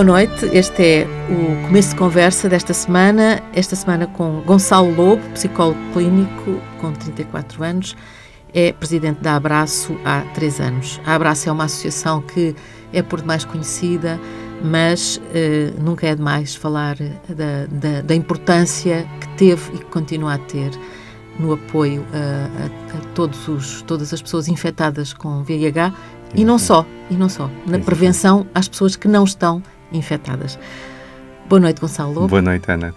Boa 0.00 0.12
noite, 0.12 0.46
este 0.54 0.82
é 0.82 1.06
o 1.28 1.66
começo 1.66 1.90
de 1.90 1.96
conversa 1.96 2.48
desta 2.48 2.72
semana, 2.72 3.42
esta 3.52 3.76
semana 3.76 4.06
com 4.06 4.40
Gonçalo 4.46 4.90
Lobo, 4.94 5.20
psicólogo 5.34 5.78
clínico 5.92 6.58
com 6.80 6.90
34 6.90 7.62
anos, 7.62 7.94
é 8.54 8.72
presidente 8.72 9.20
da 9.20 9.36
Abraço 9.36 9.94
há 10.02 10.22
três 10.32 10.58
anos. 10.58 10.98
A 11.04 11.16
Abraço 11.16 11.50
é 11.50 11.52
uma 11.52 11.64
associação 11.64 12.22
que 12.22 12.56
é 12.94 13.02
por 13.02 13.20
demais 13.20 13.44
conhecida, 13.44 14.18
mas 14.64 15.20
eh, 15.34 15.74
nunca 15.78 16.06
é 16.06 16.14
demais 16.14 16.54
falar 16.54 16.96
da, 16.96 17.66
da, 17.70 18.00
da, 18.00 18.14
importância 18.14 19.06
que 19.20 19.28
teve 19.36 19.74
e 19.74 19.78
que 19.80 19.84
continua 19.84 20.32
a 20.32 20.38
ter 20.38 20.70
no 21.38 21.52
apoio 21.52 22.06
a, 22.14 22.96
a, 22.96 22.96
a 22.96 23.00
todos 23.14 23.46
os, 23.48 23.82
todas 23.82 24.14
as 24.14 24.22
pessoas 24.22 24.48
infectadas 24.48 25.12
com 25.12 25.42
VIH 25.42 25.92
e 26.34 26.42
não 26.42 26.58
só, 26.58 26.86
e 27.10 27.14
não 27.14 27.28
só, 27.28 27.50
na 27.66 27.78
prevenção 27.78 28.46
às 28.54 28.66
pessoas 28.66 28.96
que 28.96 29.06
não 29.06 29.24
estão 29.24 29.62
infectadas. 29.92 30.58
Boa 31.48 31.60
noite, 31.60 31.80
Gonçalo. 31.80 32.28
Boa 32.28 32.42
noite, 32.42 32.70
Ana. 32.70 32.94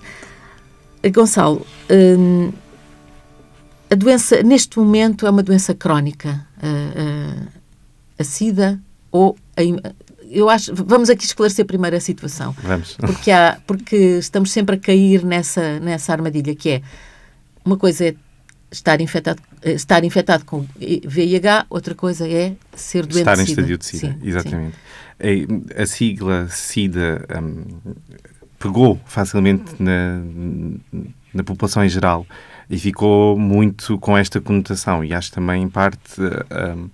Eh, 1.02 1.10
Gonçalo, 1.10 1.66
hum, 1.90 2.52
a 3.90 3.96
doença, 3.96 4.42
neste 4.44 4.78
momento, 4.78 5.26
é 5.26 5.30
uma 5.30 5.44
doença 5.44 5.74
crónica. 5.74 6.46
A, 6.62 6.68
a, 6.68 8.22
a 8.22 8.24
SIDA 8.24 8.80
ou 9.12 9.38
a, 9.58 9.62
eu 10.34 10.50
acho, 10.50 10.74
vamos 10.74 11.10
aqui 11.10 11.26
esclarecer 11.26 11.66
primeiro 11.66 11.96
a 11.96 12.00
situação. 12.00 12.56
Vamos. 12.64 12.96
Porque, 12.98 13.30
há, 13.30 13.60
porque 13.68 13.96
estamos 14.18 14.52
sempre 14.52 14.76
a 14.76 14.80
cair 14.80 15.24
nessa, 15.24 15.80
nessa 15.80 16.12
armadilha 16.12 16.56
que 16.56 16.70
é 16.70 16.82
uma 17.64 17.78
coisa 17.78 18.08
é 18.08 18.16
estar 18.74 19.00
infectado, 19.00 19.42
eh, 19.62 19.74
estar 19.74 20.04
infectado 20.04 20.44
com 20.46 20.66
VIH, 21.06 21.66
outra 21.70 21.96
coisa 21.96 22.28
é 22.28 22.56
ser 22.76 23.06
doente 23.06 23.20
Estar 23.20 23.40
em 23.40 23.44
estadio 23.44 23.78
de 23.78 23.86
SIDA, 23.86 24.08
sim, 24.08 24.20
exatamente. 24.24 24.76
Sim. 24.76 25.64
A 25.78 25.86
sigla 25.86 26.48
SIDA 26.50 27.26
um, 27.42 27.96
pegou 28.60 29.00
facilmente 29.06 29.82
na, 29.82 30.22
na 31.34 31.44
população 31.44 31.84
em 31.86 31.90
geral 31.90 32.26
e 32.70 32.78
ficou 32.78 33.38
muito 33.38 33.98
com 34.00 34.18
esta 34.18 34.42
conotação 34.42 35.04
e 35.04 35.14
acho 35.14 35.32
também 35.32 35.64
em 35.64 35.70
parte 35.70 36.20
um, 36.20 36.90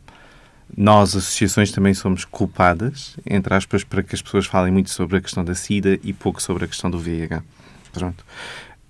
nós, 0.78 1.16
associações, 1.16 1.72
também 1.72 1.96
somos 1.96 2.26
culpadas, 2.26 3.18
entre 3.26 3.54
aspas, 3.56 3.84
para 3.84 4.04
que 4.04 4.14
as 4.14 4.22
pessoas 4.22 4.46
falem 4.46 4.72
muito 4.72 4.92
sobre 4.92 5.18
a 5.18 5.22
questão 5.22 5.44
da 5.44 5.56
SIDA 5.56 6.00
e 6.04 6.14
pouco 6.14 6.42
sobre 6.42 6.66
a 6.66 6.68
questão 6.68 6.92
do 6.92 7.00
VIH. 7.00 7.42
Pronto. 7.92 8.24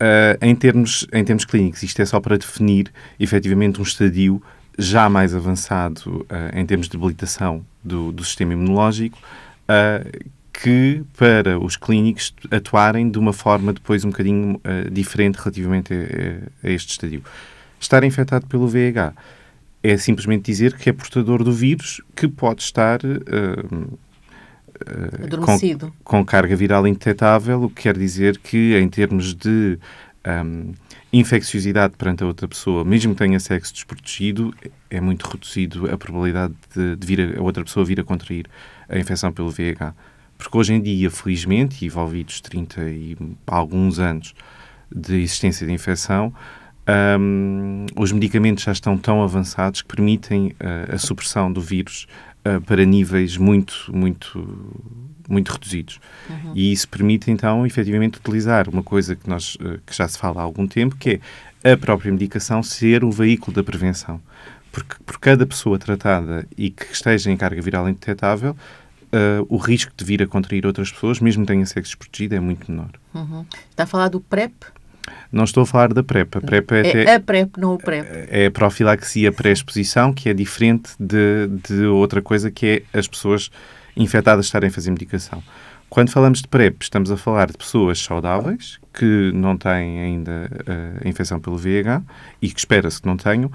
Uh, 0.02 0.40
em, 0.42 0.56
termos, 0.56 1.06
em 1.12 1.26
termos 1.26 1.44
clínicos, 1.44 1.84
isto 1.84 2.02
é 2.02 2.06
só 2.06 2.22
para 2.22 2.38
definir 2.38 2.90
efetivamente 3.20 3.82
um 3.82 3.84
estadio 3.84 4.42
já 4.78 5.10
mais 5.10 5.36
avançado 5.36 6.22
uh, 6.22 6.58
em 6.58 6.66
termos 6.66 6.88
de 6.88 6.94
debilitação 6.94 7.66
do, 7.84 8.10
do 8.14 8.24
sistema 8.24 8.54
imunológico, 8.54 9.20
uh, 9.20 10.30
que 10.54 11.04
para 11.18 11.60
os 11.60 11.76
clínicos 11.76 12.34
atuarem 12.50 13.12
de 13.12 13.20
uma 13.20 13.34
forma 13.34 13.74
depois 13.74 14.06
um 14.06 14.10
bocadinho 14.10 14.60
diferente 14.92 15.36
relativamente 15.36 15.94
a, 15.94 16.68
a, 16.68 16.72
este 16.72 16.92
estadio. 16.92 17.24
Estar 17.80 18.04
infectado 18.04 18.46
pelo 18.48 18.68
VIH 18.68 19.14
é 19.84 19.98
simplesmente 19.98 20.44
dizer 20.44 20.76
que 20.76 20.90
é 20.90 20.94
portador 20.94 21.44
do 21.44 21.52
vírus 21.54 22.02
que 22.14 22.28
pode 22.28 22.62
estar 22.62 23.00
com, 25.46 25.92
com, 26.04 26.26
carga 26.26 26.56
viral 26.56 26.88
indetetável, 26.88 27.64
o 27.64 27.70
que 27.70 27.84
quer 27.84 27.98
dizer 27.98 28.38
que, 28.38 28.78
em 28.78 28.88
termos 28.88 29.34
de 29.34 29.78
um, 30.26 30.74
infecciosidade 31.12 31.96
perante 31.98 32.24
a 32.24 32.28
outra 32.28 32.48
pessoa, 32.48 32.84
mesmo 32.84 33.14
que 33.14 33.20
tenha 33.20 33.40
sexo 33.40 33.74
desprotegido, 33.74 34.54
é 34.90 35.02
muito 35.02 35.28
reduzido 35.28 35.92
a 35.92 35.98
probabilidade 35.98 36.54
de, 36.76 36.96
de 36.96 37.08
vir 37.08 37.36
a, 37.36 37.40
a, 37.40 37.42
outra 37.42 37.64
pessoa 37.64 37.86
vir 37.86 38.00
a 38.00 38.04
contrair 38.04 38.46
a 38.88 38.98
infecção 38.98 39.32
pelo 39.32 39.50
VIH. 39.50 39.94
Porque 40.38 40.58
hoje 40.58 40.74
em 40.74 40.82
dia, 40.82 41.12
felizmente, 41.12 41.86
envolvidos 41.86 42.40
30 42.40 42.82
e 42.90 43.18
alguns 43.46 44.00
anos 44.00 44.34
de 44.90 45.22
existência 45.22 45.68
de 45.68 45.74
infecção, 45.74 46.34
um, 47.20 47.86
os 47.96 48.12
medicamentos 48.12 48.64
já 48.64 48.72
estão 48.72 48.98
tão 48.98 49.22
avançados 49.22 49.82
que 49.82 49.88
permitem 49.88 50.48
uh, 50.48 50.96
a 50.96 50.98
supressão 50.98 51.52
do 51.52 51.62
vírus 51.62 52.08
uh, 52.46 52.62
para 52.62 52.86
níveis 52.86 53.38
muito, 53.38 53.90
muito, 53.94 54.74
muito 55.28 55.52
reduzidos. 55.52 56.00
Uhum. 56.30 56.54
E 56.56 56.72
isso 56.72 56.88
permite, 56.88 57.32
então, 57.32 57.66
efetivamente, 57.66 58.18
utilizar 58.18 58.70
uma 58.70 58.84
coisa 58.84 59.16
que, 59.16 59.30
nós, 59.30 59.56
uh, 59.56 59.80
que 59.86 59.96
já 59.96 60.08
se 60.08 60.18
fala 60.18 60.42
há 60.42 60.44
algum 60.44 60.68
tempo, 60.68 60.96
que 60.96 61.22
é 61.64 61.74
a 61.74 61.78
própria 61.78 62.12
medicação 62.12 62.64
ser 62.64 63.04
o 63.04 63.12
veículo 63.12 63.56
da 63.56 63.64
prevenção. 63.64 64.22
Porque 64.72 64.96
por 65.06 65.20
cada 65.20 65.46
pessoa 65.46 65.80
tratada 65.80 66.48
e 66.58 66.70
que 66.70 66.86
esteja 66.92 67.32
em 67.32 67.38
carga 67.38 67.62
viral 67.62 67.90
indetetável, 67.90 68.56
Uh, 69.12 69.42
o 69.50 69.58
risco 69.58 69.92
de 69.98 70.06
vir 70.06 70.22
a 70.22 70.28
contrair 70.28 70.68
outras 70.68 70.92
pessoas, 70.92 71.20
mesmo 71.20 71.44
que 71.44 71.52
tenha 71.52 71.66
sexo 71.66 71.94
desprotegido, 71.94 72.36
é 72.36 72.40
muito 72.40 72.70
menor. 72.70 72.92
Uhum. 73.16 73.44
Está 73.72 73.82
a 73.82 73.88
falar 73.88 74.08
do 74.08 74.22
PrEP? 74.22 74.54
Não 75.32 75.44
estou 75.44 75.64
a 75.64 75.66
falar 75.66 75.94
da 75.94 76.04
PrEP. 76.04 76.38
A 76.38 76.42
PrEP 76.42 76.72
é, 76.72 77.04
é 77.04 77.16
a 77.16 77.20
PrEP, 77.20 77.58
não 77.58 77.76
o 77.76 77.78
PrEP. 77.78 78.08
É 78.30 78.48
a 78.48 78.52
profilaxia 78.52 79.32
pré-exposição, 79.32 80.14
que 80.14 80.30
é 80.30 80.34
diferente 80.34 80.92
de, 81.00 81.48
de 81.68 81.86
outra 81.86 82.22
coisa, 82.22 82.50
que 82.50 82.84
é 82.94 82.98
as 82.98 83.08
pessoas 83.08 83.52
infectadas 83.96 84.46
estarem 84.46 84.70
a 84.70 84.72
fazer 84.72 84.92
medicação. 84.92 85.44
Quando 85.90 86.12
falamos 86.12 86.42
de 86.42 86.48
PrEP, 86.48 86.84
estamos 86.84 87.12
a 87.12 87.18
falar 87.18 87.48
de 87.48 87.58
pessoas 87.58 88.00
saudáveis 88.00 88.80
que 89.00 89.32
não 89.34 89.56
têm 89.56 90.00
ainda 90.02 90.50
a 91.04 91.08
infecção 91.08 91.40
pelo 91.40 91.58
VIH 91.58 92.02
e 92.42 92.50
que 92.50 92.60
espera-se 92.60 93.02
que 93.02 93.08
não 93.08 93.16
tenham, 93.16 93.50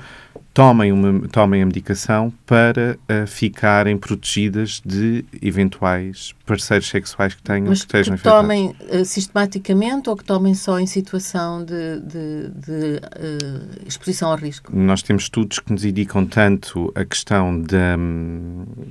tomem, 0.55 0.93
uma, 0.93 1.29
tomem 1.29 1.63
a 1.63 1.67
medicação 1.67 2.33
para 2.47 2.97
uh, 2.97 3.27
ficarem 3.27 3.99
protegidas 3.99 4.81
de 4.87 5.25
eventuais 5.43 6.33
parceiros 6.47 6.89
sexuais 6.89 7.35
que 7.35 7.43
tenham 7.43 7.67
Mas 7.67 7.81
que 7.81 7.87
estejam 7.87 8.17
que 8.17 8.23
tomem 8.23 8.69
uh, 8.69 9.05
sistematicamente 9.05 10.09
ou 10.09 10.17
que 10.17 10.25
tomem 10.25 10.55
só 10.55 10.79
em 10.79 10.87
situação 10.87 11.65
de, 11.65 12.01
de, 12.01 12.49
de 12.51 13.01
uh, 13.03 13.85
exposição 13.85 14.31
ao 14.31 14.37
risco? 14.37 14.71
Nós 14.75 15.03
temos 15.03 15.25
estudos 15.25 15.59
que 15.59 15.73
nos 15.73 15.85
indicam 15.85 16.25
tanto 16.25 16.93
a 16.95 17.05
questão 17.05 17.61
da, 17.61 17.97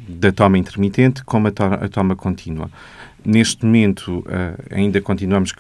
da 0.10 0.34
toma 0.34 0.58
intermitente 0.58 1.24
como 1.24 1.48
a, 1.48 1.52
to 1.52 1.64
a 1.64 1.88
toma 1.88 2.14
contínua. 2.16 2.70
Neste 3.26 3.66
momento, 3.66 4.22
ainda 4.70 5.00
continuamos 5.00 5.54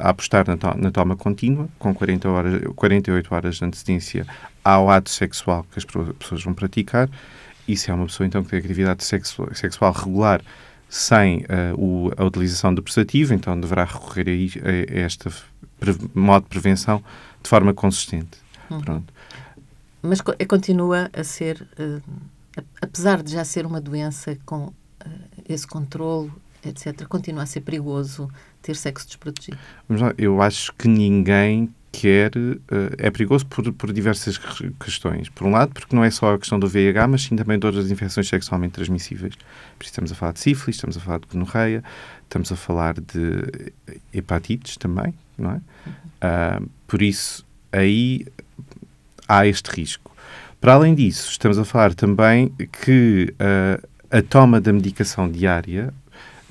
a 0.00 0.10
apostar 0.10 0.33
na, 0.46 0.56
to 0.56 0.74
na, 0.76 0.90
toma 0.90 1.16
contínua, 1.16 1.68
com 1.78 1.94
40 1.94 2.28
horas, 2.28 2.62
48 2.74 3.34
horas 3.34 3.56
de 3.56 3.64
antecedência 3.64 4.26
ao 4.64 4.90
ato 4.90 5.10
sexual 5.10 5.64
que 5.70 5.78
as 5.78 5.84
pessoas 5.84 6.42
vão 6.42 6.54
praticar. 6.54 7.08
E 7.68 7.76
se 7.76 7.90
é 7.90 7.94
uma 7.94 8.06
pessoa, 8.06 8.26
então, 8.26 8.42
que 8.42 8.50
tem 8.50 8.58
atividade 8.58 9.04
sexual, 9.04 9.54
sexual 9.54 9.92
regular 9.92 10.42
sem 10.88 11.38
uh, 11.38 11.74
o, 11.76 12.12
a 12.16 12.24
utilização 12.24 12.74
do 12.74 12.82
preservativo, 12.82 13.34
então 13.34 13.58
deverá 13.58 13.84
recorrer 13.84 14.26
a, 14.62 14.94
a 14.94 15.06
este 15.06 15.28
modo 16.14 16.44
de 16.44 16.48
prevenção 16.50 17.02
de 17.42 17.48
forma 17.48 17.72
consistente. 17.72 18.38
Uhum. 18.70 18.80
Pronto. 18.80 19.14
Mas 20.02 20.20
continua 20.20 21.10
a 21.12 21.24
ser, 21.24 21.66
apesar 22.80 23.22
de 23.22 23.32
já 23.32 23.44
ser 23.44 23.64
uma 23.64 23.80
doença 23.80 24.36
com 24.44 24.70
esse 25.48 25.66
controle 25.66 26.30
etc., 26.68 27.06
continua 27.06 27.42
a 27.42 27.46
ser 27.46 27.60
perigoso 27.60 28.30
ter 28.62 28.76
sexo 28.76 29.06
desprotegido? 29.06 29.58
Eu 30.16 30.40
acho 30.40 30.72
que 30.74 30.88
ninguém 30.88 31.70
quer. 31.92 32.36
Uh, 32.36 32.60
é 32.98 33.10
perigoso 33.10 33.46
por, 33.46 33.72
por 33.72 33.92
diversas 33.92 34.38
questões. 34.80 35.28
Por 35.28 35.46
um 35.46 35.50
lado, 35.50 35.72
porque 35.72 35.94
não 35.94 36.04
é 36.04 36.10
só 36.10 36.34
a 36.34 36.38
questão 36.38 36.58
do 36.58 36.68
VIH, 36.68 37.06
mas 37.06 37.22
sim 37.22 37.36
também 37.36 37.58
de 37.58 37.66
outras 37.66 37.90
infecções 37.90 38.28
sexualmente 38.28 38.74
transmissíveis. 38.74 39.34
Por 39.34 39.84
isso 39.84 39.92
estamos 39.92 40.12
a 40.12 40.14
falar 40.14 40.32
de 40.32 40.40
sífilis, 40.40 40.76
estamos 40.76 40.96
a 40.96 41.00
falar 41.00 41.18
de 41.20 41.26
gonorreia, 41.26 41.84
estamos 42.24 42.50
a 42.50 42.56
falar 42.56 42.94
de 42.94 43.72
hepatites 44.12 44.76
também, 44.76 45.14
não 45.38 45.52
é? 45.52 45.56
Uh, 46.66 46.70
por 46.86 47.00
isso, 47.00 47.46
aí 47.72 48.26
há 49.28 49.46
este 49.46 49.70
risco. 49.70 50.14
Para 50.60 50.74
além 50.74 50.94
disso, 50.94 51.30
estamos 51.30 51.58
a 51.58 51.64
falar 51.64 51.94
também 51.94 52.50
que 52.82 53.34
uh, 53.34 53.86
a 54.10 54.22
toma 54.22 54.60
da 54.60 54.72
medicação 54.72 55.30
diária 55.30 55.92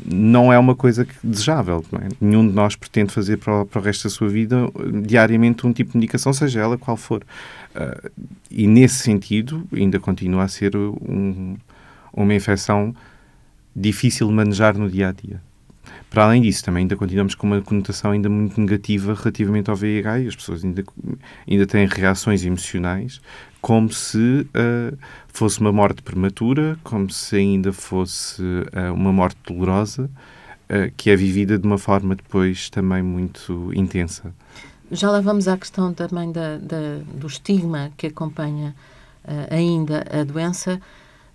não 0.06 0.52
é 0.52 0.60
uma 0.60 0.76
coisa 0.76 1.08
desejável. 1.24 1.84
É? 1.94 2.10
Nenhum 2.20 2.48
de 2.48 2.54
nós 2.54 2.76
pretende 2.76 3.14
fazer 3.14 3.38
para 3.38 3.62
o, 3.62 3.66
para 3.66 3.80
o, 3.80 3.84
resto 3.84 4.04
da 4.04 4.10
sua 4.10 4.30
vida 4.30 4.58
diariamente 5.06 5.66
um 5.66 5.74
tipo 5.74 5.92
de 5.92 5.98
medicação, 5.98 6.34
seja 6.34 6.62
ela 6.62 6.78
qual 6.78 6.98
for. 6.98 7.24
Uh, 7.76 8.12
e 8.52 8.68
nesse 8.68 8.96
sentido, 8.96 9.66
ainda 9.72 10.00
continua 10.00 10.44
a 10.44 10.48
ser 10.48 10.76
um, 10.76 11.56
uma 12.14 12.34
infecção 12.34 12.96
difícil 13.76 14.28
de 14.28 14.34
manejar 14.34 14.78
no 14.78 14.90
dia 14.90 15.10
a 15.10 15.12
dia. 15.12 15.42
Para 16.14 16.26
além 16.26 16.44
disso, 16.44 16.64
também 16.64 16.82
ainda 16.82 16.96
continuamos 16.96 17.34
com 17.34 17.48
uma 17.48 17.60
conotação 17.60 18.12
ainda 18.12 18.30
muito 18.30 18.62
negativa 18.62 19.16
relativamente 19.16 19.72
ao 19.72 19.76
VIH 19.76 20.20
e 20.20 20.28
as 20.28 20.36
pessoas 20.36 20.64
ainda, 20.64 20.84
ainda 21.50 21.66
têm 21.66 21.88
reações 21.88 22.46
emocionais 22.46 23.20
como 23.60 23.92
se 23.92 24.42
uh, 24.42 24.96
fosse 25.28 25.60
uma 25.60 25.72
morte 25.72 26.04
prematura, 26.04 26.78
como 26.84 27.10
se 27.10 27.36
ainda 27.38 27.74
fosse 27.74 28.44
uh, 28.44 28.94
uma 28.94 29.12
morte 29.12 29.40
dolorosa, 29.44 30.04
uh, 30.04 30.94
que 30.96 31.10
é 31.10 31.16
vivida 31.16 31.58
de 31.58 31.66
uma 31.66 31.80
forma 31.80 32.16
depois 32.16 32.70
também 32.70 33.02
muito 33.02 33.72
intensa. 33.74 34.36
Já 34.92 35.10
lá 35.10 35.20
vamos 35.20 35.48
à 35.48 35.58
questão 35.58 35.96
também 35.96 36.32
da, 36.32 36.58
da 36.58 37.00
do 37.12 37.26
estigma 37.26 37.92
que 37.98 38.06
acompanha 38.06 38.76
ainda 39.50 40.06
a 40.12 40.24
doença, 40.24 40.80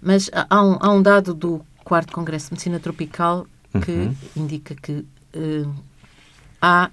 mas 0.01 0.31
há 0.33 0.63
um, 0.63 0.77
há 0.79 0.93
um 0.93 1.03
dado 1.03 1.35
do 1.35 1.63
quarto 1.83 2.13
Congresso 2.13 2.47
de 2.47 2.53
Medicina 2.53 2.79
Tropical 2.79 3.45
que 3.85 3.91
uhum. 3.91 4.15
indica 4.37 4.75
que 4.75 5.05
uh, 5.35 5.75
há 6.61 6.91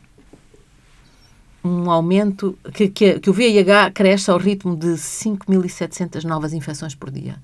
um 1.63 1.89
aumento, 1.89 2.57
que, 2.73 2.89
que, 2.89 3.19
que, 3.19 3.29
o 3.29 3.33
VIH 3.33 3.91
cresce 3.91 4.29
ao 4.29 4.37
ritmo 4.37 4.75
de 4.75 4.89
5.700 4.89 6.23
novas 6.23 6.53
infecções 6.53 6.93
por 6.93 7.09
dia. 7.09 7.37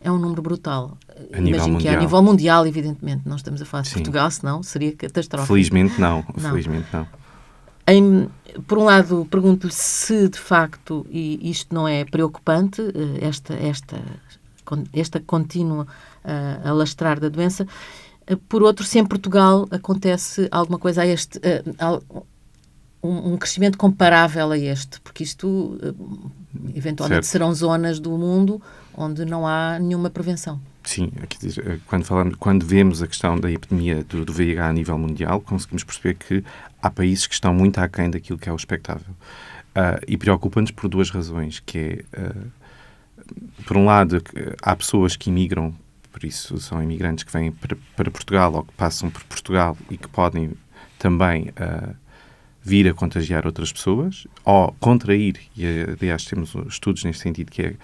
É 0.00 0.10
um 0.12 0.18
número 0.18 0.42
brutal. 0.42 0.96
A 1.32 1.38
Imagino 1.38 1.78
que 1.78 1.88
é 1.88 1.94
a 1.94 1.98
nível 1.98 2.22
mundial, 2.22 2.66
evidentemente. 2.66 3.22
Não 3.26 3.36
estamos 3.36 3.60
a 3.60 3.64
falar 3.64 3.82
de 3.82 3.88
Sim. 3.88 3.94
Portugal, 3.94 4.30
senão 4.30 4.62
seria 4.62 4.92
catastrófico. 4.92 5.52
Felizmente 5.52 6.00
não. 6.00 6.24
não. 6.36 6.50
Felizmente 6.50 6.86
não. 6.92 7.06
Em, 7.86 8.28
por 8.66 8.78
um 8.78 8.84
lado, 8.84 9.26
pergunto-lhe 9.30 9.72
se 9.72 10.28
de 10.28 10.38
facto, 10.38 11.06
e 11.10 11.50
isto 11.50 11.74
não 11.74 11.86
é 11.88 12.04
preocupante, 12.04 12.80
eh, 12.80 13.26
esta, 13.26 13.54
esta, 13.54 14.00
esta 14.92 15.20
contínua 15.20 15.86
uh, 16.24 16.68
alastrar 16.68 17.20
da 17.20 17.28
doença, 17.28 17.66
por 18.48 18.62
outro, 18.62 18.84
se 18.84 18.98
em 18.98 19.04
Portugal 19.04 19.66
acontece 19.70 20.48
alguma 20.50 20.78
coisa 20.78 21.02
a 21.02 21.06
este, 21.06 21.38
uh, 21.38 22.24
um, 23.02 23.36
crescimento 23.36 23.76
comparável 23.76 24.50
a 24.50 24.58
este, 24.58 25.00
porque 25.00 25.22
isto 25.22 25.78
eventualmente 26.74 27.26
certo. 27.26 27.32
serão 27.32 27.54
zonas 27.54 28.00
do 28.00 28.10
mundo 28.10 28.60
onde 28.96 29.24
não 29.24 29.46
há 29.46 29.78
nenhuma 29.78 30.08
prevenção. 30.08 30.60
Sim, 30.84 31.10
quando, 31.86 32.04
falamos, 32.04 32.36
quando 32.36 32.66
vemos 32.66 33.02
a 33.02 33.06
questão 33.06 33.38
da 33.38 33.50
epidemia 33.50 34.04
do, 34.04 34.24
do 34.24 34.32
VIH 34.32 34.68
a 34.68 34.72
nível 34.72 34.98
mundial, 34.98 35.40
conseguimos 35.40 35.82
perceber 35.82 36.14
que 36.14 36.44
há 36.80 36.90
países 36.90 37.26
que 37.26 37.34
estão 37.34 37.54
muito 37.54 37.78
aquém 37.78 38.10
daquilo 38.10 38.38
que 38.38 38.48
é 38.48 38.52
o 38.52 38.56
expectável. 38.56 39.14
Uh, 39.74 39.98
e 40.06 40.16
preocupa-nos 40.16 40.70
por 40.70 40.88
duas 40.88 41.10
razões, 41.10 41.58
que 41.58 42.04
é, 42.14 42.20
uh, 42.20 42.52
por 43.66 43.76
um 43.76 43.86
lado, 43.86 44.22
há 44.62 44.76
pessoas 44.76 45.16
que 45.16 45.30
imigram, 45.30 45.74
por 46.14 46.24
isso 46.24 46.56
são 46.60 46.80
imigrantes 46.80 47.24
que 47.24 47.32
vêm 47.32 47.50
para, 47.50 47.76
para 47.96 48.08
Portugal 48.08 48.54
ou 48.54 48.62
que 48.62 48.72
passam 48.74 49.10
por 49.10 49.24
Portugal 49.24 49.76
e 49.90 49.96
que 49.96 50.08
podem 50.08 50.52
também 50.96 51.48
uh, 51.48 51.92
vir 52.62 52.88
a 52.88 52.94
contagiar 52.94 53.44
outras 53.46 53.72
pessoas, 53.72 54.24
ou 54.44 54.72
contrair, 54.78 55.40
e 55.56 55.66
aliás 56.00 56.24
temos 56.24 56.54
estudos 56.68 57.02
neste 57.02 57.20
sentido, 57.20 57.50
que 57.50 57.62
é 57.62 57.74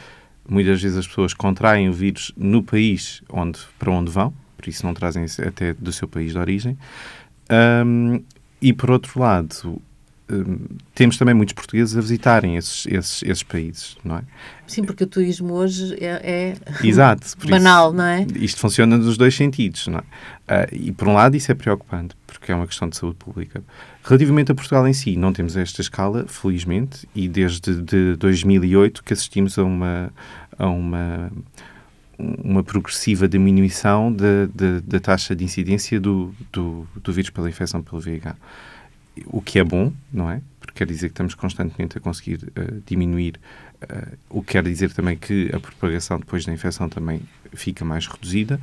muitas 0.49 0.81
vezes 0.81 0.97
as 0.97 1.09
pessoas 1.09 1.35
contraem 1.35 1.89
o 1.89 1.93
vírus 1.93 2.33
no 2.37 2.63
país 2.63 3.21
onde, 3.29 3.59
para 3.81 3.91
onde 3.91 4.13
vão, 4.13 4.33
por 4.57 4.69
isso 4.69 4.87
não 4.87 4.95
trazem 4.95 5.27
até 5.45 5.73
do 5.73 5.93
seu 5.93 6.07
país 6.07 6.31
de 6.31 6.39
origem. 6.39 6.79
Um, 7.85 8.23
e 8.63 8.73
por 8.73 8.93
outro 8.93 9.19
lado, 9.19 9.83
temos 10.95 11.17
também 11.17 11.35
muitos 11.35 11.55
portugueses 11.55 11.97
a 11.97 12.01
visitarem 12.01 12.57
esses, 12.57 12.87
esses, 12.87 13.23
esses 13.23 13.43
países, 13.43 13.97
não 14.05 14.19
é? 14.19 14.23
Sim, 14.67 14.85
porque 14.85 15.05
o 15.05 15.07
turismo 15.07 15.55
hoje 15.55 15.97
é, 16.01 16.55
é 16.83 16.87
Exato, 16.87 17.27
banal, 17.49 17.89
isso, 17.89 17.97
não 17.97 18.05
é? 18.05 18.27
Isto 18.37 18.61
funciona 18.61 18.97
nos 18.97 19.17
dois 19.17 19.35
sentidos, 19.35 19.87
não 19.89 19.99
é? 19.99 20.03
Uh, 20.03 20.69
e 20.73 20.93
por 20.93 21.09
um 21.09 21.15
lado 21.15 21.37
isso 21.37 21.51
é 21.51 21.55
preocupante, 21.55 22.15
porque 22.27 22.53
é 22.53 22.55
uma 22.55 22.67
questão 22.67 22.89
de 22.89 22.97
saúde 22.97 23.17
pública. 23.17 23.63
Relativamente 24.05 24.53
a 24.53 24.55
Portugal 24.55 24.87
em 24.87 24.93
si, 24.93 25.17
não 25.17 25.33
temos 25.33 25.57
esta 25.57 25.81
escala, 25.81 26.25
felizmente, 26.27 27.09
e 27.15 27.29
desde 27.29 27.83
de 27.83 28.17
2008 28.17 29.03
que 29.03 29.13
assistimos 29.13 29.59
a 29.59 29.65
uma, 29.65 30.13
a 30.59 30.69
uma 30.69 31.31
uma 32.21 32.63
progressiva 32.63 33.27
diminuição 33.27 34.13
da 34.13 35.01
taxa 35.01 35.35
de 35.35 35.45
incidência 35.45 35.99
do, 35.99 36.35
do, 36.53 36.87
do, 37.03 37.13
vírus 37.13 37.31
pela 37.31 37.49
infecção 37.49 37.83
pelo 37.83 38.01
VIH. 38.01 38.37
O 39.27 39.41
que 39.41 39.59
é 39.59 39.65
bom, 39.65 39.93
não 40.13 40.31
é? 40.31 40.41
Porque 40.59 40.75
quer 40.75 40.87
dizer 40.87 41.09
que 41.09 41.13
estamos 41.13 41.35
constantemente 41.35 41.99
a 41.99 42.01
conseguir 42.01 42.45
uh, 42.45 42.83
diminuir, 42.87 43.41
uh, 43.83 44.17
o 44.29 44.43
que 44.43 44.53
quer 44.53 44.63
dizer 44.65 44.93
também 44.93 45.17
que 45.17 45.51
a 45.55 45.61
propagação 45.61 46.19
depois 46.19 46.45
da 46.45 46.53
infecção 46.53 46.89
também 46.89 47.21
fica 47.53 47.85
mais 47.85 48.07
reduzida 48.07 48.61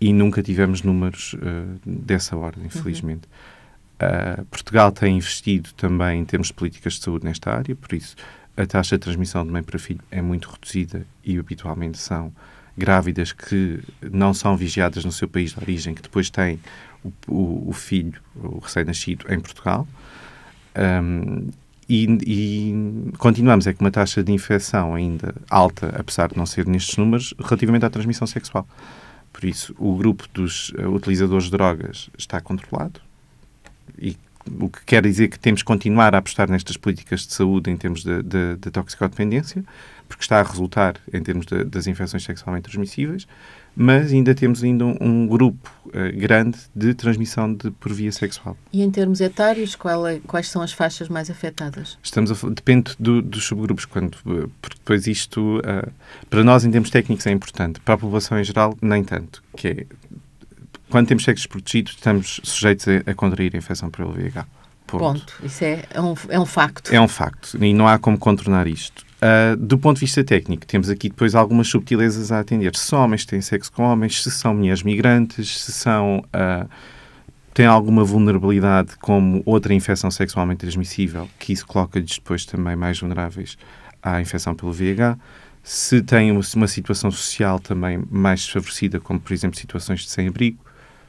e 0.00 0.12
nunca 0.12 0.42
tivemos 0.42 0.82
números 0.82 1.34
uh, 1.34 1.80
dessa 1.84 2.36
ordem, 2.36 2.66
infelizmente. 2.66 3.22
Uhum. 3.26 4.44
Portugal 4.50 4.92
tem 4.92 5.16
investido 5.16 5.72
também 5.72 6.20
em 6.20 6.24
termos 6.26 6.48
de 6.48 6.52
políticas 6.52 6.94
de 6.94 7.02
saúde 7.02 7.24
nesta 7.24 7.50
área, 7.50 7.74
por 7.74 7.94
isso 7.94 8.14
a 8.56 8.66
taxa 8.66 8.96
de 8.96 9.02
transmissão 9.02 9.44
de 9.44 9.52
mãe 9.52 9.62
para 9.62 9.78
filho 9.78 10.00
é 10.10 10.22
muito 10.22 10.50
reduzida 10.50 11.06
e 11.22 11.38
habitualmente 11.38 11.98
são 11.98 12.32
grávidas 12.76 13.32
que 13.32 13.80
não 14.02 14.34
são 14.34 14.56
vigiadas 14.56 15.04
no 15.04 15.12
seu 15.12 15.28
país 15.28 15.52
de 15.52 15.60
origem, 15.60 15.94
que 15.94 16.02
depois 16.02 16.30
têm 16.30 16.60
o, 17.02 17.12
o, 17.28 17.68
o 17.70 17.72
filho, 17.72 18.20
o 18.34 18.58
recém-nascido, 18.58 19.26
em 19.32 19.40
Portugal. 19.40 19.86
Um, 20.76 21.48
e, 21.88 22.04
e, 22.26 23.12
continuamos 23.16 23.66
é 23.66 23.72
com 23.72 23.84
uma 23.84 23.90
taxa 23.92 24.22
de 24.22 24.32
infecção 24.32 24.94
ainda 24.94 25.34
alta, 25.48 25.94
apesar 25.98 26.28
de 26.28 26.36
não 26.36 26.44
ser 26.44 26.66
nestes 26.66 26.96
números, 26.96 27.32
relativamente 27.38 27.84
à 27.84 27.90
transmissão 27.90 28.26
sexual. 28.26 28.66
Por 29.32 29.44
isso, 29.44 29.74
o 29.78 29.94
grupo 29.96 30.26
dos 30.32 30.70
uh, 30.70 30.88
utilizadores 30.88 31.44
de 31.44 31.50
drogas 31.52 32.10
está 32.18 32.40
controlado 32.40 33.00
e 33.98 34.16
o 34.60 34.68
que 34.68 34.84
quer 34.84 35.02
dizer 35.02 35.28
que 35.28 35.38
temos 35.38 35.62
que 35.62 35.66
continuar 35.66 36.14
a 36.14 36.18
apostar 36.18 36.50
nestas 36.50 36.76
políticas 36.76 37.26
de 37.26 37.32
saúde 37.32 37.70
em 37.70 37.76
termos 37.76 38.04
de 38.04 38.70
toxicodependência, 38.70 39.64
porque 40.08 40.22
está 40.22 40.40
a 40.40 40.42
resultar 40.42 40.96
em 41.12 41.22
termos 41.22 41.46
de, 41.46 41.64
das 41.64 41.86
infecções 41.86 42.22
sexualmente 42.22 42.64
transmissíveis, 42.64 43.26
mas 43.74 44.12
ainda 44.12 44.34
temos 44.34 44.62
ainda 44.64 44.86
um, 44.86 44.96
um 45.00 45.26
grupo 45.26 45.70
uh, 45.88 46.18
grande 46.18 46.58
de 46.74 46.94
transmissão 46.94 47.52
de, 47.52 47.70
por 47.72 47.92
via 47.92 48.10
sexual. 48.10 48.56
E 48.72 48.82
em 48.82 48.90
termos 48.90 49.20
etários, 49.20 49.76
é, 50.08 50.20
quais 50.26 50.48
são 50.48 50.62
as 50.62 50.72
faixas 50.72 51.08
mais 51.08 51.28
afetadas? 51.28 51.98
Estamos 52.02 52.30
a, 52.30 52.48
depende 52.48 52.94
do, 52.98 53.20
dos 53.20 53.44
subgrupos, 53.44 53.84
quando, 53.84 54.16
eh, 54.26 54.48
porque 54.62 54.78
depois 54.78 55.06
isto, 55.06 55.58
uh, 55.58 55.92
para 56.30 56.42
nós 56.42 56.64
em 56.64 56.70
termos 56.70 56.88
técnicos 56.88 57.26
é 57.26 57.32
importante, 57.32 57.80
para 57.80 57.94
a 57.94 57.98
população 57.98 58.38
em 58.38 58.44
geral 58.44 58.76
nem 58.80 59.04
tanto, 59.04 59.42
que 59.54 59.68
é 59.68 59.86
quando 60.90 61.08
temos 61.08 61.24
sexos 61.24 61.46
protegidos, 61.46 61.92
estamos 61.92 62.40
sujeitos 62.42 62.86
a, 62.88 63.10
a 63.10 63.14
contrair 63.14 63.54
a 63.54 63.58
infecção 63.58 63.90
pelo 63.90 64.12
VIH. 64.12 64.46
Ponto. 64.86 65.02
Ponto. 65.02 65.34
Isso 65.42 65.64
é, 65.64 65.84
é, 65.90 66.00
um, 66.00 66.14
é 66.28 66.38
um 66.38 66.46
facto. 66.46 66.92
É 66.92 67.00
um 67.00 67.08
facto. 67.08 67.62
E 67.62 67.74
não 67.74 67.88
há 67.88 67.98
como 67.98 68.16
contornar 68.16 68.66
isto. 68.66 69.04
Uh, 69.16 69.56
do 69.56 69.78
ponto 69.78 69.96
de 69.96 70.00
vista 70.00 70.22
técnico, 70.22 70.66
temos 70.66 70.88
aqui 70.88 71.08
depois 71.08 71.34
algumas 71.34 71.68
subtilezas 71.68 72.30
a 72.30 72.38
atender. 72.38 72.76
Se 72.76 72.94
homens 72.94 73.24
têm 73.24 73.40
sexo 73.40 73.72
com 73.72 73.82
homens, 73.82 74.22
se 74.22 74.30
são 74.30 74.54
mulheres 74.54 74.82
migrantes, 74.82 75.60
se 75.60 75.72
são. 75.72 76.18
Uh, 76.26 76.68
têm 77.52 77.64
alguma 77.64 78.04
vulnerabilidade 78.04 78.96
como 78.98 79.42
outra 79.46 79.72
infecção 79.72 80.10
sexualmente 80.10 80.58
transmissível, 80.58 81.26
que 81.38 81.54
isso 81.54 81.66
coloca-lhes 81.66 82.16
depois 82.18 82.44
também 82.44 82.76
mais 82.76 83.00
vulneráveis 83.00 83.56
à 84.02 84.20
infecção 84.20 84.54
pelo 84.54 84.72
VIH. 84.72 85.16
Se 85.62 86.02
têm 86.02 86.30
uma 86.30 86.68
situação 86.68 87.10
social 87.10 87.58
também 87.58 87.98
mais 88.10 88.40
desfavorecida, 88.40 89.00
como 89.00 89.18
por 89.18 89.32
exemplo 89.32 89.58
situações 89.58 90.02
de 90.02 90.10
sem-abrigo, 90.10 90.65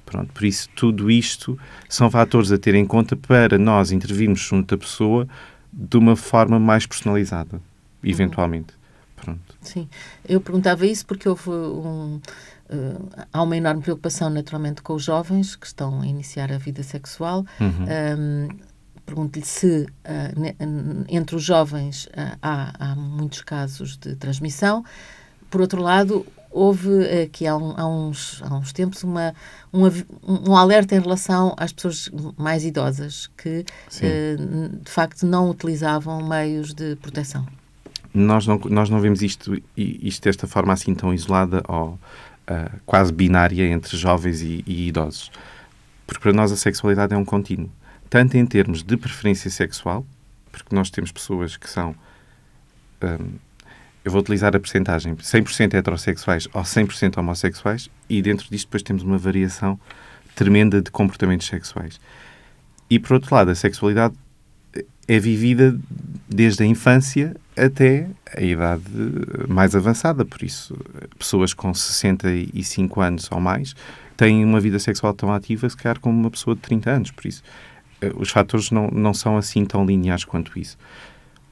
Pronto, 0.08 0.32
por 0.32 0.46
isso, 0.46 0.70
tudo 0.74 1.12
isto 1.12 1.60
são 1.90 2.10
fatores 2.10 2.50
a 2.50 2.58
ter 2.58 2.74
em 2.76 2.86
conta 2.86 3.14
para 3.14 3.58
nós 3.58 3.92
intervirmos 3.92 4.40
junto 4.40 4.74
da 4.74 4.80
pessoa 4.80 5.28
de 5.72 5.98
uma 5.98 6.16
forma 6.16 6.58
mais 6.58 6.86
personalizada, 6.86 7.60
eventualmente. 8.02 8.74
Pronto. 9.18 9.58
Sim, 9.62 9.90
eu 10.28 10.40
perguntava 10.40 10.88
isso 10.88 11.06
porque 11.06 11.28
houve 11.28 11.50
um. 11.50 12.22
Uh, 12.70 13.10
há 13.34 13.44
uma 13.44 13.58
enorme 13.58 13.82
preocupação, 13.82 14.30
naturalmente, 14.30 14.82
com 14.82 14.94
os 14.94 15.04
jovens 15.04 15.58
que 15.58 15.68
estão 15.68 16.02
a 16.02 16.08
iniciar 16.08 16.54
a 16.54 16.58
vida 16.58 16.84
sexual. 16.84 17.46
Uhum. 17.60 17.86
Um, 18.18 18.68
Pergunto-lhe 19.06 19.46
se 19.46 19.84
uh, 19.84 21.06
entre 21.08 21.36
os 21.38 21.44
jovens 21.44 22.08
uh, 22.08 22.38
há, 22.42 22.92
há 22.92 22.96
muitos 22.96 23.42
casos 23.42 23.98
de 23.98 24.16
transmissão. 24.16 24.84
Por 25.50 25.62
outro 25.62 25.82
lado, 25.82 26.26
houve 26.52 27.04
aqui 27.24 27.46
há, 27.46 27.56
um, 27.56 27.74
há, 27.78 27.88
uns, 27.88 28.42
há 28.44 28.56
uns 28.56 28.74
tempos 28.74 29.04
uma, 29.04 29.34
um, 29.74 29.84
um 30.50 30.56
alerta 30.56 30.96
em 30.96 31.00
relação 31.00 31.54
às 31.58 31.72
pessoas 31.72 32.10
mais 32.38 32.66
idosas 32.66 33.30
que, 33.38 33.66
eh, 34.02 34.36
de 34.82 34.92
facto, 34.92 35.26
não 35.26 35.50
utilizavam 35.50 36.28
meios 36.28 36.74
de 36.74 36.96
proteção. 36.98 37.46
Nós 38.14 38.48
não, 38.48 38.58
nós 38.66 38.90
não 38.90 39.00
vemos 39.00 39.22
isto, 39.22 39.62
isto 39.76 40.24
desta 40.24 40.48
forma 40.48 40.74
assim 40.74 40.96
tão 40.96 41.14
isolada 41.14 41.62
ou 41.68 41.90
uh, 41.90 42.80
quase 42.86 43.12
binária 43.12 43.68
entre 43.68 43.96
jovens 43.96 44.42
e, 44.42 44.64
e 44.66 44.88
idosos. 44.88 45.32
Porque 46.06 46.22
para 46.22 46.34
nós 46.34 46.52
a 46.52 46.56
sexualidade 46.56 47.14
é 47.14 47.18
um 47.18 47.26
contínuo. 47.26 47.70
Tanto 48.10 48.38
em 48.38 48.46
termos 48.46 48.82
de 48.82 48.96
preferência 48.96 49.52
sexual, 49.52 50.06
porque 50.52 50.74
nós 50.74 50.90
temos 50.90 51.12
pessoas 51.12 51.58
que 51.58 51.70
são 51.70 51.94
um, 53.04 53.38
eu 54.08 54.12
vou 54.12 54.22
utilizar 54.22 54.56
a 54.56 54.60
percentagem 54.60 55.14
100% 55.18 55.74
heterossexuais 55.74 56.48
ou 56.54 56.62
100% 56.62 57.18
homossexuais 57.18 57.90
e 58.10 58.22
dentro 58.22 58.48
disto 58.50 58.68
depois 58.68 58.82
temos 58.82 59.04
uma 59.04 59.18
variação 59.18 59.78
tremenda 60.34 60.82
de 60.82 60.90
comportamentos 60.90 61.46
sexuais. 61.46 62.00
E 62.90 63.00
por 63.00 63.16
outro 63.16 63.36
lado, 63.36 63.52
a 63.52 63.56
sexualidade 63.56 64.16
é 65.10 65.20
vivida 65.20 65.78
desde 66.26 66.64
a 66.64 66.66
infância 66.66 67.36
até 67.58 68.08
a 68.34 68.42
idade 68.42 68.86
mais 69.50 69.76
avançada, 69.76 70.24
por 70.24 70.42
isso 70.42 70.74
pessoas 71.20 71.54
com 71.54 71.74
65 71.74 73.02
anos 73.02 73.28
ou 73.30 73.42
mais 73.42 73.76
têm 74.16 74.46
uma 74.46 74.62
vida 74.62 74.80
sexual 74.80 75.14
tão 75.14 75.34
ativa, 75.34 75.70
se 75.70 75.76
calhar, 75.76 76.00
como 76.00 76.18
uma 76.18 76.32
pessoa 76.32 76.56
de 76.56 76.62
30 76.62 76.90
anos, 76.90 77.12
por 77.12 77.26
isso 77.26 77.44
eh, 78.00 78.14
os 78.16 78.30
fatores 78.30 78.72
não, 78.72 78.88
não 78.88 79.14
são 79.14 79.36
assim 79.36 79.66
tão 79.66 79.86
lineares 79.86 80.24
quanto 80.24 80.58
isso. 80.58 80.78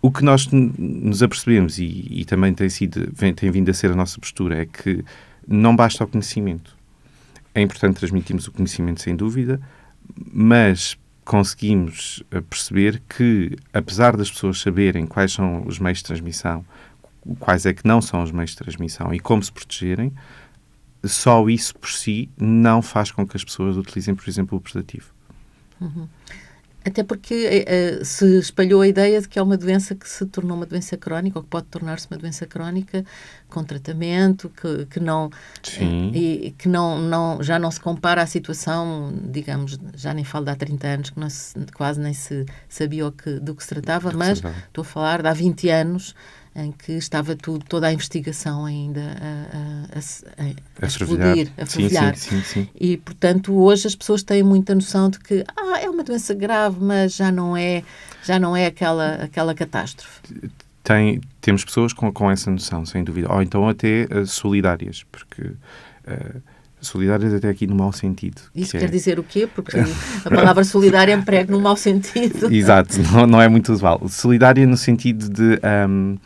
O 0.02 0.12
que 0.12 0.24
nós 0.24 0.48
nos 0.52 1.24
apercebemos, 1.24 1.80
e, 1.80 2.08
e 2.10 2.26
também 2.26 2.54
tem, 2.54 2.70
sido, 2.70 3.12
vem, 3.14 3.34
tem 3.34 3.50
vindo 3.50 3.70
a 3.70 3.74
ser 3.74 3.92
a 3.92 3.96
nossa 3.96 4.20
postura, 4.20 4.62
é 4.62 4.66
que 4.66 5.04
não 5.48 5.76
basta 5.76 6.04
o 6.04 6.08
conhecimento. 6.08 6.76
é 7.54 7.62
importante 7.62 7.98
transmitirmos 7.98 8.48
o 8.48 8.52
conhecimento, 8.52 9.02
sem 9.02 9.16
dúvida, 9.16 9.60
mas 10.32 10.98
conseguimos 11.24 12.22
eh, 12.30 12.42
perceber 12.42 13.02
que, 13.10 13.58
apesar 13.74 14.16
das 14.16 14.30
pessoas 14.30 14.60
saberem 14.60 15.08
quais 15.08 15.32
são 15.32 15.66
os 15.66 15.80
meios 15.80 15.98
de 16.00 16.04
transmissão, 16.04 16.64
quais 17.40 17.66
é 17.66 17.74
que 17.74 17.88
não 17.88 18.02
são 18.02 18.22
os 18.22 18.32
meios 18.32 18.52
de 18.52 18.58
transmissão 18.58 19.14
e 19.14 19.20
como 19.20 19.42
se 19.42 19.52
protegerem, 19.52 20.14
só 21.04 21.48
isso 21.50 21.76
por 21.76 21.90
si 21.90 22.30
não 22.38 22.82
faz 22.82 23.12
com 23.12 23.26
que 23.26 23.36
as 23.36 23.44
pessoas 23.44 23.78
utilizem, 23.78 24.14
por 24.14 24.28
exemplo, 24.30 24.58
o 24.58 24.62
predativo. 24.62 25.14
Uhum. 25.82 26.08
Até 26.86 27.04
porque 27.04 27.66
uh, 27.66 28.06
se 28.06 28.38
espalhou 28.38 28.82
a 28.82 28.88
ideia 28.88 29.20
de 29.20 29.28
que 29.28 29.40
é 29.40 29.42
uma 29.42 29.58
doença 29.58 29.96
que 29.96 30.08
se 30.08 30.24
tornou 30.28 30.56
uma 30.56 30.68
doença 30.68 30.96
crónica, 30.96 31.40
ou 31.40 31.44
que 31.44 31.50
pode 31.50 31.66
tornar-se 31.66 32.08
uma 32.12 32.18
doença 32.18 32.46
crónica 32.46 33.04
com 33.50 33.64
tratamento, 33.64 34.50
que, 34.50 34.86
que 34.86 35.00
não 35.00 35.32
Sim. 35.64 36.12
e 36.14 36.54
que 36.58 36.70
não, 36.70 37.00
não 37.00 37.42
já 37.42 37.58
não 37.58 37.72
se 37.72 37.80
compara 37.80 38.22
à 38.22 38.28
situação, 38.28 39.12
digamos, 39.32 39.80
já 39.96 40.14
nem 40.14 40.24
falo 40.24 40.46
de 40.46 40.52
há 40.52 40.56
30 40.56 40.88
anos, 40.88 41.10
que 41.10 41.30
se, 41.32 41.56
quase 41.74 42.00
nem 42.00 42.14
se 42.14 42.46
sabia 42.70 43.12
que, 43.12 43.40
do 43.40 43.56
que 43.56 43.64
se 43.64 43.70
tratava, 43.70 44.12
mas 44.14 44.44
estou 44.68 44.84
a 44.84 44.86
falar 44.86 45.24
de 45.24 45.28
há 45.28 45.34
20 45.34 45.70
anos 45.70 46.16
em 46.56 46.72
que 46.72 46.94
estava 46.94 47.36
tudo, 47.36 47.66
toda 47.66 47.88
a 47.88 47.94
investigação 47.94 48.66
ainda 48.66 49.02
a, 49.02 49.58
a, 49.58 50.00
a, 50.00 50.46
a, 50.46 50.84
a 50.84 50.88
explodir, 50.88 51.52
a 51.58 51.66
fervilhar. 51.66 52.16
Sim, 52.16 52.42
sim, 52.42 52.44
sim, 52.44 52.70
E, 52.80 52.96
portanto, 52.96 53.54
hoje 53.54 53.88
as 53.88 53.96
pessoas 53.96 54.24
têm 54.24 54.42
muita 54.42 54.74
noção 54.74 55.10
de 55.10 55.20
que 55.20 55.44
ah, 55.56 55.80
é 55.82 55.90
uma 55.90 56.04
doença 56.04 56.34
grave, 56.34 56.78
mas 56.80 57.14
já 57.14 57.30
não 57.30 57.58
é, 57.58 57.84
já 58.24 58.40
não 58.40 58.56
é 58.56 58.68
aquela, 58.68 59.16
aquela 59.16 59.54
catástrofe. 59.54 60.22
Tem, 60.82 61.20
temos 61.42 61.66
pessoas 61.66 61.92
com, 61.92 62.12
com 62.14 62.32
essa 62.32 62.50
noção, 62.50 62.86
sem 62.86 63.04
dúvida. 63.04 63.32
Ou 63.34 63.42
então 63.42 63.68
até 63.68 64.08
uh, 64.12 64.26
solidárias, 64.26 65.04
porque... 65.12 65.42
Uh, 65.42 66.42
solidárias 66.82 67.34
até 67.34 67.50
aqui 67.50 67.66
no 67.66 67.74
mau 67.74 67.92
sentido. 67.92 68.40
Isso 68.54 68.74
que 68.74 68.78
quer 68.78 68.86
é... 68.86 68.90
dizer 68.90 69.18
o 69.18 69.24
quê? 69.24 69.48
Porque 69.48 69.76
a 70.24 70.30
palavra 70.30 70.64
solidária 70.64 71.14
emprega 71.14 71.52
no 71.52 71.60
mau 71.60 71.76
sentido. 71.76 72.54
Exato, 72.54 73.02
não, 73.12 73.26
não 73.26 73.42
é 73.42 73.48
muito 73.48 73.74
usual. 73.74 74.08
Solidária 74.08 74.68
no 74.68 74.78
sentido 74.78 75.28
de... 75.28 75.60
Um, 75.90 76.18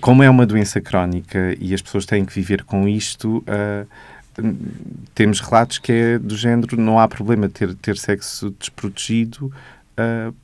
como 0.00 0.22
é 0.22 0.30
uma 0.30 0.46
doença 0.46 0.80
crónica 0.80 1.56
e 1.60 1.72
as 1.74 1.82
pessoas 1.82 2.06
têm 2.06 2.24
que 2.24 2.32
viver 2.32 2.64
com 2.64 2.88
isto, 2.88 3.38
uh, 3.38 3.86
temos 5.14 5.40
relatos 5.40 5.78
que 5.78 5.92
é 5.92 6.18
do 6.18 6.36
género 6.36 6.80
não 6.80 6.98
há 6.98 7.06
problema 7.06 7.48
ter, 7.48 7.74
ter 7.74 7.96
sexo 7.96 8.50
desprotegido 8.58 9.52
uh, 9.98 10.34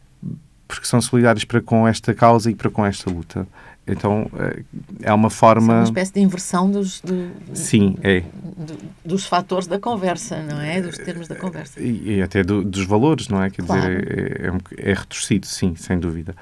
porque 0.68 0.86
são 0.86 1.00
solidários 1.00 1.44
para 1.44 1.60
com 1.60 1.86
esta 1.86 2.12
causa 2.12 2.50
e 2.50 2.54
para 2.54 2.70
com 2.70 2.84
esta 2.84 3.10
luta. 3.10 3.46
Então 3.86 4.22
uh, 4.32 4.64
é 5.00 5.12
uma 5.12 5.30
forma. 5.30 5.72
É 5.72 5.76
uma 5.76 5.84
espécie 5.84 6.12
de 6.12 6.20
inversão 6.20 6.68
dos. 6.68 7.00
Do, 7.00 7.30
Sim, 7.54 7.96
é. 8.02 8.20
Do, 8.42 8.76
dos 9.04 9.26
fatores 9.26 9.68
da 9.68 9.78
conversa, 9.78 10.42
não 10.42 10.60
é? 10.60 10.80
Dos 10.80 10.98
termos 10.98 11.28
da 11.28 11.36
conversa. 11.36 11.80
E, 11.80 12.16
e 12.16 12.22
até 12.22 12.42
do, 12.42 12.64
dos 12.64 12.84
valores, 12.84 13.28
não 13.28 13.40
é? 13.40 13.48
Quer 13.48 13.64
claro. 13.64 13.82
dizer, 13.82 14.40
é, 14.40 14.86
é, 14.86 14.90
é, 14.90 14.94
retorcido, 14.94 15.46
sim, 15.46 15.76
sem 15.76 16.00
dúvida. 16.00 16.34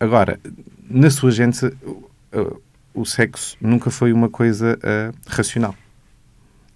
Agora, 0.00 0.40
na 0.90 1.08
sua 1.08 1.30
gente, 1.30 1.72
uh, 2.34 2.60
o 2.94 3.04
sexo 3.04 3.56
nunca 3.60 3.90
foi 3.90 4.12
uma 4.12 4.28
coisa 4.28 4.78
uh, 4.78 5.16
racional. 5.26 5.74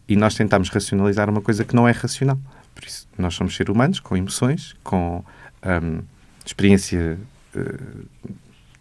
E 0.08 0.16
nós 0.16 0.34
tentamos 0.34 0.68
racionalizar 0.68 1.28
uma 1.28 1.40
coisa 1.40 1.64
que 1.64 1.75
não 1.75 1.86
é 1.86 1.90
racional. 1.90 2.38
Por 2.75 2.84
isso, 2.84 3.08
nós 3.18 3.34
somos 3.34 3.56
seres 3.56 3.75
humanos 3.75 4.00
com 4.00 4.16
emoções, 4.16 4.76
com 4.84 5.25
um, 5.64 6.02
experiência 6.44 7.18
uh, 7.54 8.34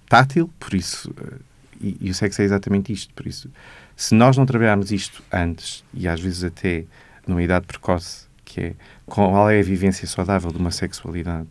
tátil, 0.08 0.52
por 0.60 0.74
isso. 0.74 1.14
E, 1.82 1.98
e, 2.00 2.10
o 2.10 2.14
sexo 2.14 2.42
é 2.42 2.46
exatamente 2.46 2.94
isto. 2.94 3.14
Por 3.14 3.26
isso, 3.26 3.50
se 3.96 4.14
nós 4.14 4.38
não 4.38 4.46
trabalharmos 4.46 4.92
isto 4.92 5.24
antes, 5.32 5.84
e 5.94 6.08
às 6.08 6.20
vezes 6.20 6.44
até 6.44 6.86
numa 7.26 7.42
idade 7.42 7.66
precoce, 7.66 8.28
que 8.44 8.62
é 8.62 8.74
qual 9.06 9.50
é 9.50 9.60
a 9.60 9.64
vivência 9.64 10.08
saudável 10.08 10.52
de 10.52 10.58
uma 10.58 10.72
sexualidade 10.72 11.48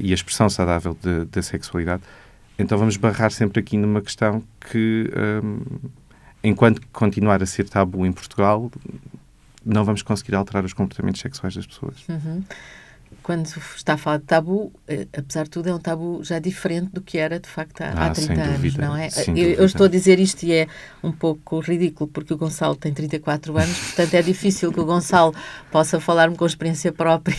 e 0.00 0.10
a 0.10 0.14
expressão 0.14 0.48
saudável 0.48 0.96
da 1.30 1.42
sexualidade, 1.42 2.02
então 2.58 2.76
vamos 2.76 2.96
barrar 2.96 3.30
sempre 3.30 3.60
aqui 3.60 3.76
numa 3.76 4.00
questão 4.00 4.42
que, 4.70 5.10
um, 5.42 5.88
enquanto 6.42 6.80
continuar 6.92 7.42
a 7.42 7.46
ser 7.46 7.68
tabu 7.68 8.04
em 8.04 8.12
Portugal, 8.12 8.70
não 9.64 9.84
vamos 9.84 10.02
conseguir 10.02 10.34
alterar 10.34 10.64
os 10.64 10.72
comportamentos 10.72 11.20
sexuais 11.20 11.54
das 11.54 11.66
pessoas. 11.66 12.06
Uhum 12.08 12.42
quando 13.22 13.46
está 13.76 13.94
a 13.94 13.96
falar 13.96 14.18
de 14.18 14.24
tabu, 14.24 14.72
eh, 14.86 15.06
apesar 15.16 15.44
de 15.44 15.50
tudo, 15.50 15.68
é 15.68 15.74
um 15.74 15.78
tabu 15.78 16.24
já 16.24 16.38
diferente 16.38 16.90
do 16.92 17.00
que 17.00 17.18
era, 17.18 17.38
de 17.38 17.48
facto, 17.48 17.82
há, 17.82 17.88
ah, 17.88 18.06
há 18.06 18.10
30 18.10 18.40
anos, 18.40 18.76
não 18.76 18.96
é? 18.96 19.08
Eu, 19.28 19.50
eu, 19.50 19.64
estou 19.66 19.86
a 19.86 19.88
dizer 19.88 20.18
isto 20.18 20.44
e 20.44 20.52
é 20.52 20.66
um 21.02 21.12
pouco 21.12 21.60
ridículo, 21.60 22.08
porque 22.08 22.32
o 22.32 22.36
Gonçalo 22.38 22.74
tem 22.74 22.92
34 22.92 23.56
anos, 23.56 23.78
portanto 23.78 24.14
é 24.14 24.22
difícil 24.22 24.72
que 24.72 24.80
o 24.80 24.84
Gonçalo 24.84 25.34
possa 25.70 26.00
falar-me 26.00 26.36
com 26.36 26.46
experiência 26.46 26.92
própria 26.92 27.36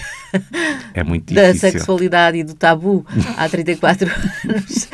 é 0.94 1.04
da 1.34 1.54
sexualidade 1.56 2.38
e 2.38 2.44
do 2.44 2.54
tabu 2.54 3.06
há 3.38 3.50
34 3.50 4.10
anos 4.10 4.90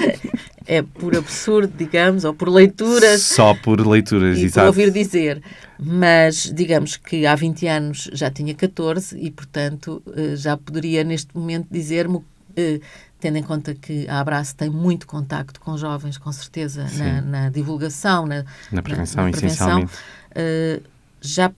é 0.66 0.82
por 0.82 1.16
absurdo, 1.16 1.74
digamos, 1.78 2.24
ou 2.24 2.34
por 2.34 2.50
leituras. 2.50 3.22
Só 3.22 3.54
por 3.54 3.86
leituras, 3.86 4.38
e 4.38 4.46
exato. 4.46 4.62
por 4.62 4.68
ouvir 4.68 4.92
dizer. 4.92 5.42
Mas, 5.80 6.52
digamos 6.54 6.98
que 6.98 7.26
há 7.26 7.36
20 7.36 7.68
anos 7.68 8.10
já 8.14 8.32
tinha 8.32 8.54
14 8.54 9.18
e, 9.18 9.30
portanto, 9.32 10.02
eh, 10.16 10.36
já 10.36 10.56
poderia 10.58 11.04
neste 11.04 11.36
momento 11.36 11.68
dizer-me, 11.70 12.22
eh, 12.56 12.80
tendo 13.20 13.38
em 13.38 13.44
conta 13.44 13.76
que 13.76 14.08
a 14.08 14.20
Abraço 14.20 14.56
tem 14.56 14.70
muito 14.70 15.06
contacto 15.06 15.60
com 15.60 15.78
jovens, 15.78 16.18
com 16.18 16.32
certeza, 16.32 16.88
na, 16.98 17.22
na, 17.22 17.50
divulgação, 17.50 18.26
na, 18.26 18.46
na 18.72 18.82
prevenção, 18.82 19.24
na, 19.24 19.30
na 19.30 19.38
prevenção. 19.38 19.90
Eh, 20.34 20.80
já 21.22 21.52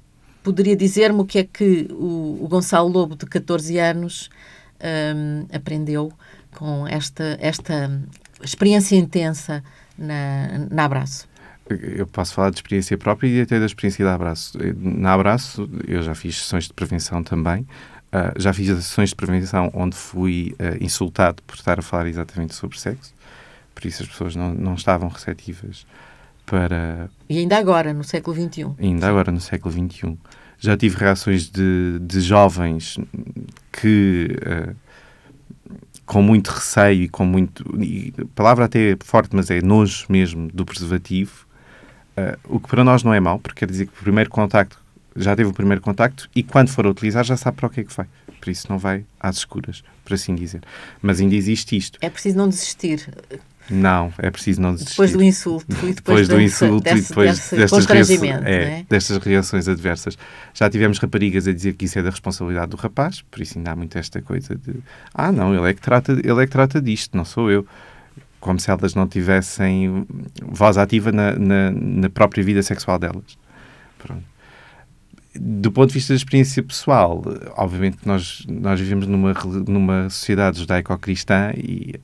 poderia 0.44 0.76
dizer-me 0.76 1.20
o 1.20 1.26
que 1.26 1.40
é 1.40 1.44
que 1.44 1.88
o, 1.92 2.40
o 2.42 2.48
Gonçalo 2.48 2.88
Lobo, 2.88 3.16
de 3.16 3.26
14 3.26 3.78
anos, 3.80 4.30
um, 4.82 5.46
aprendeu 5.54 6.12
com 6.56 6.88
esta, 6.88 7.38
esta 7.40 7.92
experiência 8.42 8.96
intensa 8.96 9.64
na, 9.98 10.68
na 10.70 10.86
Abraço? 10.86 11.28
Eu 11.70 12.08
posso 12.08 12.34
falar 12.34 12.50
de 12.50 12.58
experiência 12.58 12.98
própria 12.98 13.28
e 13.28 13.42
até 13.42 13.60
da 13.60 13.66
experiência 13.66 14.04
da 14.06 14.14
Abraço. 14.14 14.58
Na 14.78 15.14
Abraço, 15.14 15.70
eu 15.86 16.02
já 16.02 16.16
fiz 16.16 16.38
sessões 16.38 16.66
de 16.66 16.74
prevenção 16.74 17.22
também. 17.22 17.62
Uh, 18.08 18.40
já 18.40 18.54
fiz 18.54 18.68
sessões 18.68 19.10
de 19.10 19.16
prevenção 19.16 19.70
onde 19.74 19.96
fui 19.96 20.56
uh, 20.60 20.82
insultado 20.82 21.44
por 21.44 21.56
estar 21.56 21.78
a 21.78 21.82
falar 21.82 22.08
exatamente 22.08 22.56
sobre 22.56 22.80
sexo. 22.80 23.14
Por 23.76 23.86
isso 23.86 24.02
as 24.02 24.10
pessoas 24.10 24.36
não, 24.36 24.54
não 24.54 24.76
estavam 24.76 25.10
receptivas 25.10 25.86
para... 26.46 27.10
E 27.30 27.38
ainda 27.38 27.58
agora, 27.58 27.94
no 27.94 28.04
século 28.04 28.36
XXI. 28.36 28.72
Ainda 28.80 29.10
agora, 29.10 29.30
no 29.30 29.42
século 29.42 29.74
XXI. 29.74 30.18
Já 30.58 30.78
tive 30.78 30.98
reações 30.98 31.50
de, 31.50 32.00
de 32.00 32.22
jovens 32.22 32.98
que... 33.74 34.38
Uh, 34.42 34.87
com 36.08 36.22
muito 36.24 36.48
receio 36.48 37.04
e 37.04 37.10
com 37.10 37.26
muito. 37.26 37.64
E 37.80 38.12
palavra 38.34 38.66
até 38.66 38.94
é 38.94 38.98
forte, 39.04 39.36
mas 39.36 39.52
é 39.52 39.62
nojo 39.62 40.06
mesmo 40.10 40.48
do 40.52 40.66
preservativo, 40.66 41.46
uh, 42.18 42.40
o 42.56 42.60
que 42.60 42.70
para 42.70 42.84
nós 42.84 43.04
não 43.04 43.14
é 43.14 43.20
mau, 43.20 43.38
porque 43.38 43.60
quer 43.60 43.70
dizer 43.70 43.86
que 43.86 43.94
o 43.94 44.04
primeiro 44.04 44.30
contacto 44.30 44.82
já 45.16 45.36
teve 45.36 45.50
o 45.50 45.54
primeiro 45.54 45.82
contacto 45.82 46.30
e 46.36 46.42
quando 46.44 46.70
for 46.70 46.86
a 46.86 46.90
utilizar 46.90 47.24
já 47.24 47.36
sabe 47.36 47.58
para 47.58 47.68
o 47.68 47.70
que 47.70 47.82
é 47.82 47.84
que 47.84 47.94
vai. 47.94 48.08
Por 48.40 48.50
isso 48.50 48.68
não 48.70 48.78
vai 48.78 49.04
às 49.20 49.38
escuras, 49.38 49.84
por 50.06 50.14
assim 50.14 50.34
dizer. 50.34 50.62
Mas 51.02 51.20
ainda 51.20 51.36
existe 51.36 51.76
isto. 51.76 52.00
É 52.02 52.10
preciso 52.10 52.38
não 52.38 52.48
desistir. 52.48 53.10
Não, 53.70 54.14
é 54.18 54.32
preciso 54.32 54.62
não 54.62 54.74
desistir. 54.74 54.92
Depois 54.92 55.12
do 55.12 55.24
insulto 55.24 55.66
e 55.70 55.94
depois, 55.94 55.96
depois 55.96 56.28
do 56.28 56.42
insulto 56.42 56.84
desse, 56.84 56.98
e 56.98 57.08
depois 57.10 57.32
desse 57.32 57.56
destas, 57.56 57.86
reações, 57.86 58.22
é, 58.22 58.64
é? 58.64 58.86
destas 58.90 59.18
reações 59.18 59.68
adversas. 59.68 60.18
Já 60.54 60.70
tivemos 60.70 61.00
raparigas 61.00 61.48
a 61.48 61.54
dizer 61.54 61.74
que 61.74 61.86
isso 61.86 62.00
é 62.00 62.04
da 62.04 62.10
responsabilidade 62.10 62.72
do 62.72 62.78
rapaz, 62.78 63.22
por 63.30 63.42
isso 63.42 63.58
ainda 63.58 63.72
há 63.72 63.76
muito 63.76 63.98
esta 63.98 64.22
coisa 64.22 64.56
de 64.56 64.76
ah, 65.14 65.32
não, 65.32 65.54
ele 65.54 65.70
é 65.70 65.74
que 65.74 65.82
trata, 65.82 66.14
ele 66.14 66.44
é 66.44 66.46
que 66.46 66.52
trata 66.52 66.82
disto, 66.82 67.18
não 67.18 67.26
sou 67.26 67.52
eu. 67.52 67.66
Como 68.40 68.60
se 68.60 68.70
elas 68.70 68.94
não 68.94 69.08
tivessem 69.08 70.06
voz 70.44 70.78
ativa 70.78 71.12
na, 71.12 71.34
na, 71.34 71.72
na 71.72 72.10
própria 72.10 72.44
vida 72.44 72.62
sexual 72.64 72.98
delas. 72.98 73.38
Pronto 73.98 74.24
do 75.40 75.72
ponto 75.72 75.90
de 75.90 75.94
vista 75.94 76.14
da 76.14 76.18
experiência 76.18 76.64
pessoal, 76.64 77.24
obviamente 77.56 78.00
nós, 78.06 78.44
nós 78.48 78.80
vivemos 78.80 79.06
numa, 79.06 79.34
numa 79.68 80.10
sociedade 80.10 80.60
judaico-cristã 80.60 81.52
e 81.56 82.00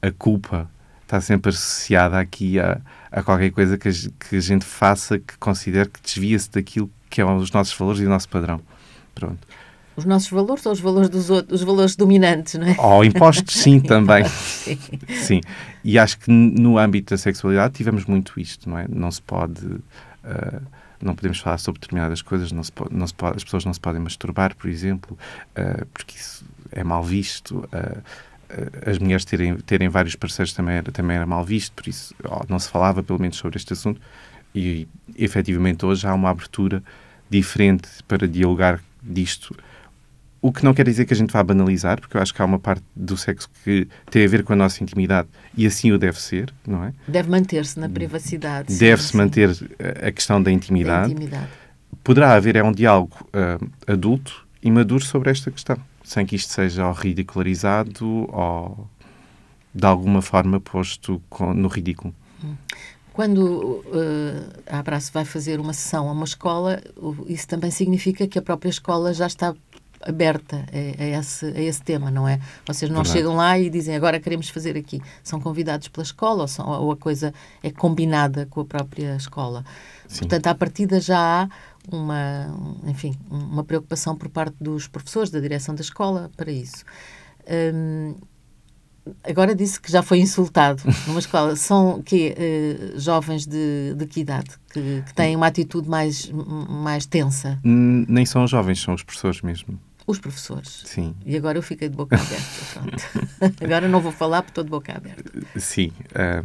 a 0.00 0.10
culpa 0.12 0.70
está 1.06 1.20
sempre 1.20 1.50
associada 1.50 2.18
aqui 2.18 2.58
a, 2.58 2.80
a 3.10 3.22
qualquer 3.22 3.50
coisa 3.52 3.78
que 3.78 3.88
a, 3.88 3.92
que 3.92 4.36
a 4.36 4.40
gente 4.40 4.64
faça 4.64 5.18
que 5.18 5.38
considere 5.38 5.88
que 5.88 6.00
desvia-se 6.02 6.50
daquilo 6.50 6.90
que 7.08 7.20
é 7.20 7.24
os 7.24 7.50
nossos 7.52 7.72
valores 7.74 8.00
e 8.00 8.06
o 8.06 8.08
nosso 8.08 8.28
padrão. 8.28 8.60
Pronto. 9.14 9.38
Os 9.96 10.04
nossos 10.04 10.28
valores 10.28 10.66
ou 10.66 10.72
os 10.72 10.80
valores 10.80 11.08
dos 11.08 11.30
outros, 11.30 11.60
os 11.60 11.66
valores 11.66 11.96
dominantes, 11.96 12.54
não 12.54 12.66
é? 12.66 12.76
Ou 12.78 13.02
impostos, 13.02 13.54
sim, 13.54 13.80
também. 13.80 14.24
sim. 14.28 14.78
sim. 15.22 15.40
E 15.82 15.98
acho 15.98 16.18
que 16.18 16.30
no 16.30 16.76
âmbito 16.76 17.14
da 17.14 17.18
sexualidade 17.18 17.74
tivemos 17.74 18.04
muito 18.04 18.38
isto, 18.38 18.68
não 18.68 18.78
é? 18.78 18.86
Não 18.88 19.10
se 19.10 19.22
pode. 19.22 19.64
Uh, 19.64 20.60
não 21.00 21.14
podemos 21.14 21.38
falar 21.38 21.58
sobre 21.58 21.80
determinadas 21.80 22.20
coisas, 22.20 22.52
não 22.52 22.62
se 22.62 22.72
não 22.90 23.06
se 23.06 23.14
pode, 23.14 23.36
as 23.36 23.44
pessoas 23.44 23.64
não 23.64 23.72
se 23.72 23.80
podem 23.80 24.00
masturbar, 24.00 24.54
por 24.54 24.68
exemplo, 24.68 25.16
uh, 25.52 25.86
porque 25.94 26.18
isso 26.18 26.44
é 26.72 26.84
mal 26.84 27.02
visto. 27.02 27.66
Uh, 27.72 28.02
as 28.86 28.98
mulheres 28.98 29.24
terem, 29.24 29.56
terem 29.58 29.88
vários 29.88 30.14
parceiros 30.14 30.52
também 30.52 30.76
era, 30.76 30.92
também 30.92 31.16
era 31.16 31.26
mal 31.26 31.44
visto, 31.44 31.72
por 31.72 31.88
isso 31.88 32.14
não 32.48 32.58
se 32.58 32.68
falava 32.68 33.02
pelo 33.02 33.20
menos 33.20 33.36
sobre 33.36 33.56
este 33.56 33.72
assunto 33.72 34.00
e 34.54 34.88
efetivamente 35.16 35.84
hoje 35.84 36.06
há 36.06 36.14
uma 36.14 36.30
abertura 36.30 36.82
diferente 37.28 37.88
para 38.06 38.26
dialogar 38.26 38.80
disto. 39.02 39.54
O 40.40 40.52
que 40.52 40.64
não 40.64 40.72
quer 40.72 40.84
dizer 40.84 41.04
que 41.06 41.12
a 41.12 41.16
gente 41.16 41.32
vá 41.32 41.42
banalizar, 41.42 42.00
porque 42.00 42.16
eu 42.16 42.22
acho 42.22 42.32
que 42.32 42.40
há 42.40 42.44
uma 42.44 42.58
parte 42.58 42.84
do 42.94 43.16
sexo 43.16 43.48
que 43.64 43.88
tem 44.10 44.24
a 44.24 44.28
ver 44.28 44.44
com 44.44 44.52
a 44.52 44.56
nossa 44.56 44.82
intimidade 44.82 45.28
e 45.56 45.66
assim 45.66 45.90
o 45.90 45.98
deve 45.98 46.20
ser, 46.20 46.52
não 46.66 46.84
é? 46.84 46.92
Deve 47.08 47.28
manter-se 47.28 47.80
na 47.80 47.88
privacidade. 47.88 48.78
Deve-se 48.78 49.16
manter 49.16 49.50
a 50.02 50.10
questão 50.12 50.40
da 50.40 50.52
intimidade. 50.52 51.08
Da 51.08 51.12
intimidade. 51.12 51.48
Poderá 52.04 52.34
haver 52.34 52.54
é 52.54 52.62
um 52.62 52.70
diálogo 52.70 53.16
uh, 53.28 53.70
adulto 53.86 54.46
e 54.62 54.70
maduro 54.70 55.04
sobre 55.04 55.30
esta 55.30 55.50
questão, 55.50 55.76
sem 56.06 56.24
que 56.24 56.36
isto 56.36 56.52
seja 56.52 56.86
ou 56.86 56.92
ridicularizado 56.92 58.28
ou 58.32 58.88
de 59.74 59.84
alguma 59.84 60.22
forma 60.22 60.60
posto 60.60 61.20
no 61.54 61.66
ridículo. 61.66 62.14
Quando 63.12 63.40
uh, 63.40 64.62
a 64.70 64.78
Abraço 64.78 65.10
vai 65.12 65.24
fazer 65.24 65.58
uma 65.58 65.72
sessão 65.72 66.08
a 66.08 66.12
uma 66.12 66.24
escola, 66.24 66.80
isso 67.26 67.48
também 67.48 67.72
significa 67.72 68.26
que 68.28 68.38
a 68.38 68.42
própria 68.42 68.70
escola 68.70 69.12
já 69.12 69.26
está 69.26 69.52
aberta 70.00 70.64
a, 70.72 71.02
a, 71.02 71.18
esse, 71.18 71.46
a 71.46 71.60
esse 71.60 71.82
tema, 71.82 72.10
não 72.10 72.28
é? 72.28 72.38
Vocês 72.64 72.88
não 72.88 72.98
Verdade. 72.98 73.18
chegam 73.18 73.34
lá 73.34 73.58
e 73.58 73.68
dizem 73.68 73.96
agora 73.96 74.20
queremos 74.20 74.48
fazer 74.48 74.76
aqui. 74.76 75.02
São 75.24 75.40
convidados 75.40 75.88
pela 75.88 76.04
escola 76.04 76.42
ou, 76.42 76.48
são, 76.48 76.68
ou 76.68 76.92
a 76.92 76.96
coisa 76.96 77.34
é 77.64 77.70
combinada 77.70 78.46
com 78.46 78.60
a 78.60 78.64
própria 78.64 79.16
escola. 79.16 79.64
Sim. 80.06 80.20
Portanto, 80.20 80.46
à 80.46 80.54
partida 80.54 81.00
já 81.00 81.18
há 81.18 81.48
uma, 81.90 82.46
enfim, 82.86 83.14
uma 83.30 83.64
preocupação 83.64 84.16
por 84.16 84.28
parte 84.28 84.56
dos 84.60 84.86
professores, 84.86 85.30
da 85.30 85.40
direção 85.40 85.74
da 85.74 85.82
escola 85.82 86.30
para 86.36 86.50
isso. 86.50 86.84
Hum, 87.48 88.14
agora 89.22 89.54
disse 89.54 89.80
que 89.80 89.90
já 89.90 90.02
foi 90.02 90.18
insultado 90.18 90.82
numa 91.06 91.20
escola. 91.20 91.56
São 91.56 92.02
que 92.02 92.34
uh, 92.34 92.98
jovens 92.98 93.46
de, 93.46 93.94
de 93.96 94.06
que 94.06 94.20
idade? 94.20 94.50
Que, 94.72 95.02
que, 95.06 95.14
têm 95.14 95.36
uma 95.36 95.46
atitude 95.46 95.88
mais, 95.88 96.30
mais 96.30 97.06
tensa? 97.06 97.58
Nem 97.62 98.26
são 98.26 98.46
jovens, 98.46 98.80
são 98.80 98.94
os 98.94 99.02
professores 99.02 99.42
mesmo. 99.42 99.78
Os 100.06 100.20
professores? 100.20 100.84
Sim. 100.86 101.16
E 101.24 101.36
agora 101.36 101.58
eu 101.58 101.62
fiquei 101.62 101.88
de 101.88 101.96
boca 101.96 102.14
aberta. 102.14 103.54
agora 103.64 103.88
não 103.88 104.00
vou 104.00 104.12
falar 104.12 104.42
porque 104.42 104.52
estou 104.52 104.62
de 104.62 104.70
boca 104.70 104.96
aberta. 104.96 105.24
Sim. 105.56 105.90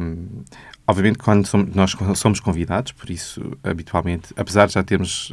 Um, 0.00 0.42
obviamente, 0.86 1.18
quando 1.18 1.46
somos, 1.46 1.74
nós 1.74 1.96
somos 2.16 2.40
convidados, 2.40 2.92
por 2.92 3.10
isso, 3.10 3.56
habitualmente, 3.62 4.32
apesar 4.36 4.66
de 4.66 4.74
já 4.74 4.82
termos. 4.82 5.32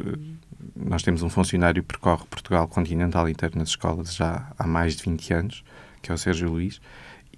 Nós 0.76 1.02
temos 1.02 1.22
um 1.22 1.28
funcionário 1.28 1.82
que 1.82 1.88
percorre 1.88 2.24
Portugal 2.28 2.66
continental 2.68 3.28
inteiro 3.28 3.58
nas 3.58 3.70
escolas 3.70 4.14
já 4.14 4.50
há 4.58 4.66
mais 4.66 4.96
de 4.96 5.02
20 5.02 5.34
anos, 5.34 5.64
que 6.00 6.10
é 6.10 6.14
o 6.14 6.18
Sérgio 6.18 6.50
Luís 6.50 6.80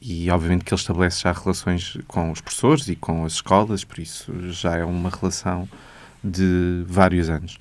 e 0.05 0.29
obviamente 0.31 0.65
que 0.65 0.75
ele 0.75 0.81
estabelece 0.81 1.23
já 1.23 1.33
relações 1.33 1.97
com 2.09 2.33
os 2.33 2.41
professores 2.41 2.89
e 2.89 2.97
com 2.97 3.25
as 3.25 3.35
escolas, 3.35 3.85
por 3.85 4.01
isso 4.01 4.33
já 4.51 4.77
é 4.77 4.85
uma 4.85 5.09
relação 5.09 5.69
de 6.23 6.83
vários 6.89 7.31
anos. 7.31 7.57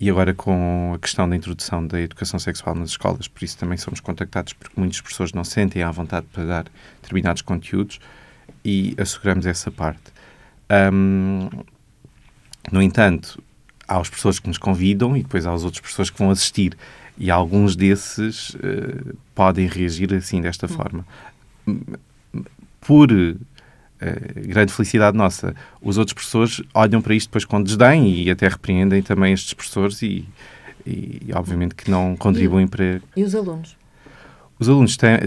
E 0.00 0.10
agora 0.10 0.34
com 0.34 0.92
a 0.92 0.98
questão 0.98 1.28
da 1.28 1.36
introdução 1.36 1.86
da 1.86 2.00
educação 2.00 2.40
sexual 2.40 2.74
nas 2.74 2.90
escolas, 2.90 3.28
por 3.28 3.44
isso 3.44 3.56
também 3.56 3.78
somos 3.78 4.00
contactados 4.00 4.52
porque 4.52 4.78
muitas 4.78 5.00
pessoas 5.00 5.32
não 5.32 5.44
sentem 5.44 5.84
à 5.84 5.90
vontade 5.92 6.26
para 6.32 6.44
dar 6.44 6.64
determinados 7.00 7.42
conteúdos 7.42 8.00
e 8.64 8.94
asseguramos 8.98 9.46
essa 9.46 9.70
parte. 9.70 10.12
Um, 10.92 11.48
no 12.72 12.80
entanto, 12.80 13.42
há 13.86 13.98
as 13.98 14.08
pessoas 14.08 14.38
que 14.38 14.48
nos 14.48 14.58
convidam 14.58 15.16
e 15.16 15.22
depois 15.22 15.46
há 15.46 15.52
as 15.52 15.64
outras 15.64 15.82
pessoas 15.82 16.10
que 16.10 16.18
vão 16.18 16.30
assistir 16.30 16.76
e 17.18 17.30
alguns 17.30 17.76
desses 17.76 18.50
uh, 18.54 19.16
podem 19.34 19.66
reagir 19.66 20.12
assim 20.14 20.40
desta 20.40 20.66
hum. 20.66 20.68
forma 20.70 21.06
por 22.80 23.10
uh, 23.10 23.38
grande 24.46 24.72
felicidade 24.72 25.16
nossa, 25.16 25.54
os 25.80 25.98
outros 25.98 26.14
professores 26.14 26.62
olham 26.72 27.00
para 27.00 27.14
isto 27.14 27.28
depois 27.28 27.44
com 27.44 27.62
desdém 27.62 28.22
e 28.22 28.30
até 28.30 28.48
repreendem 28.48 29.02
também 29.02 29.32
estes 29.32 29.54
professores 29.54 30.02
e, 30.02 30.26
e 30.86 31.28
obviamente 31.34 31.74
que 31.74 31.90
não 31.90 32.16
contribuem 32.16 32.66
e, 32.66 32.68
para... 32.68 33.00
E 33.16 33.24
os 33.24 33.34
alunos? 33.34 33.76
Os 34.58 34.68
alunos 34.68 34.96
têm... 34.96 35.18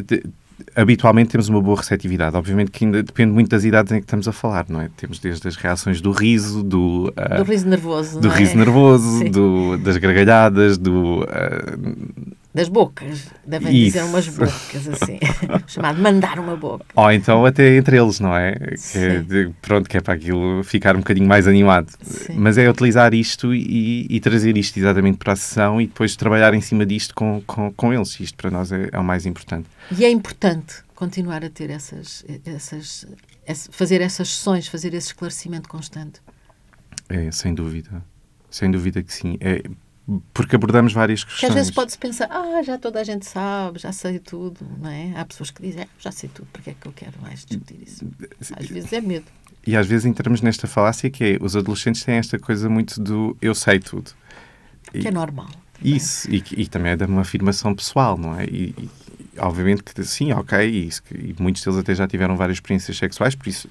habitualmente 0.75 1.29
temos 1.29 1.49
uma 1.49 1.61
boa 1.61 1.77
receptividade. 1.77 2.35
Obviamente 2.35 2.71
que 2.71 2.85
ainda 2.85 3.03
depende 3.03 3.31
muito 3.31 3.49
das 3.49 3.63
idades 3.63 3.91
em 3.91 3.97
que 3.97 4.05
estamos 4.05 4.27
a 4.27 4.31
falar, 4.31 4.65
não 4.69 4.81
é? 4.81 4.89
Temos 4.97 5.19
desde 5.19 5.47
as 5.47 5.55
reações 5.55 6.01
do 6.01 6.11
riso, 6.11 6.63
do... 6.63 7.13
Uh, 7.17 7.37
do 7.37 7.43
riso 7.43 7.67
nervoso, 7.67 8.19
Do 8.19 8.29
riso 8.29 8.53
é? 8.53 8.55
nervoso, 8.55 9.23
do, 9.29 9.77
das 9.77 9.97
gargalhadas, 9.97 10.77
do... 10.77 11.21
Uh, 11.21 12.35
das 12.57 12.69
bocas, 12.69 13.27
devem 13.45 13.71
Isso. 13.71 13.85
dizer 13.85 14.03
umas 14.03 14.27
bocas, 14.27 14.87
assim, 14.87 15.19
chamado 15.67 16.01
mandar 16.01 16.39
uma 16.39 16.55
boca. 16.55 16.85
Ou 16.95 17.11
então 17.11 17.45
até 17.45 17.77
entre 17.77 17.97
eles, 17.97 18.19
não 18.19 18.35
é? 18.35 18.55
Que 18.91 19.19
de, 19.19 19.53
pronto, 19.61 19.87
que 19.87 19.95
é 19.95 20.01
para 20.01 20.15
aquilo 20.15 20.63
ficar 20.63 20.95
um 20.95 20.99
bocadinho 20.99 21.27
mais 21.27 21.47
animado. 21.47 21.91
Sim. 22.01 22.33
Mas 22.35 22.57
é 22.57 22.67
utilizar 22.67 23.13
isto 23.13 23.53
e, 23.53 24.07
e, 24.09 24.19
trazer 24.19 24.57
isto 24.57 24.75
exatamente 24.77 25.19
para 25.19 25.33
a 25.33 25.35
sessão 25.35 25.79
e 25.79 25.85
depois 25.85 26.15
trabalhar 26.15 26.51
em 26.55 26.61
cima 26.61 26.83
disto 26.83 27.13
com, 27.13 27.43
com, 27.45 27.71
com 27.71 27.93
eles. 27.93 28.19
Isto 28.19 28.35
para 28.35 28.49
nós 28.49 28.71
é, 28.71 28.89
é 28.91 28.97
o 28.97 29.03
mais 29.03 29.27
importante. 29.27 29.67
E 29.95 30.03
é 30.03 30.09
importante 30.09 30.77
continuar 30.95 31.45
a 31.45 31.49
ter 31.51 31.69
essas, 31.69 32.25
essas, 32.43 33.05
fazer 33.69 34.01
essas 34.01 34.29
sessões, 34.29 34.67
fazer 34.67 34.95
esse 34.95 35.09
esclarecimento 35.09 35.69
constante. 35.69 36.21
É, 37.07 37.29
sem 37.31 37.53
dúvida. 37.53 38.03
Sem 38.49 38.71
dúvida 38.71 39.03
que 39.03 39.13
sim. 39.13 39.37
É, 39.39 39.61
porque 40.33 40.55
abordamos 40.55 40.93
várias 40.93 41.23
questões. 41.23 41.39
Que 41.39 41.45
às 41.47 41.53
vezes 41.53 41.71
pode-se 41.71 41.97
pensar, 41.97 42.29
ah, 42.31 42.61
já 42.63 42.77
toda 42.77 43.01
a 43.01 43.03
gente 43.03 43.25
sabe, 43.25 43.79
já 43.79 43.91
sei 43.91 44.19
tudo, 44.19 44.65
não 44.79 44.89
é? 44.89 45.13
Há 45.17 45.25
pessoas 45.25 45.51
que 45.51 45.61
dizem, 45.61 45.83
ah, 45.83 45.87
já 45.99 46.11
sei 46.11 46.29
tudo, 46.29 46.47
porque 46.53 46.69
é 46.69 46.75
que 46.79 46.87
eu 46.87 46.93
quero 46.93 47.21
mais 47.21 47.45
discutir 47.45 47.83
isso? 47.85 48.05
Às 48.57 48.67
vezes 48.67 48.93
é 48.93 49.01
medo. 49.01 49.25
E 49.65 49.75
às 49.75 49.85
vezes 49.85 50.05
entramos 50.05 50.41
nesta 50.41 50.65
falácia 50.65 51.09
que 51.09 51.23
é, 51.23 51.37
os 51.41 51.57
adolescentes 51.57 52.03
têm 52.03 52.15
esta 52.15 52.39
coisa 52.39 52.69
muito 52.69 53.01
do 53.01 53.35
eu 53.41 53.53
sei 53.53 53.79
tudo. 53.79 54.11
Que 54.91 54.99
e, 54.99 55.07
é 55.07 55.11
normal. 55.11 55.49
Também. 55.73 55.97
Isso, 55.97 56.31
e, 56.31 56.41
e, 56.55 56.67
também 56.67 56.93
é 56.93 56.95
de 56.95 57.03
uma 57.03 57.21
afirmação 57.21 57.75
pessoal, 57.75 58.17
não 58.17 58.39
é? 58.39 58.45
E, 58.45 58.73
e 58.77 58.89
obviamente 59.37 59.83
que 59.83 60.03
sim, 60.05 60.31
ok, 60.31 60.57
e, 60.65 60.89
e, 61.13 61.35
muitos 61.37 61.61
deles 61.61 61.77
até 61.77 61.93
já 61.93 62.07
tiveram 62.07 62.37
várias 62.37 62.57
experiências 62.57 62.97
sexuais, 62.97 63.35
por 63.35 63.49
isso 63.49 63.69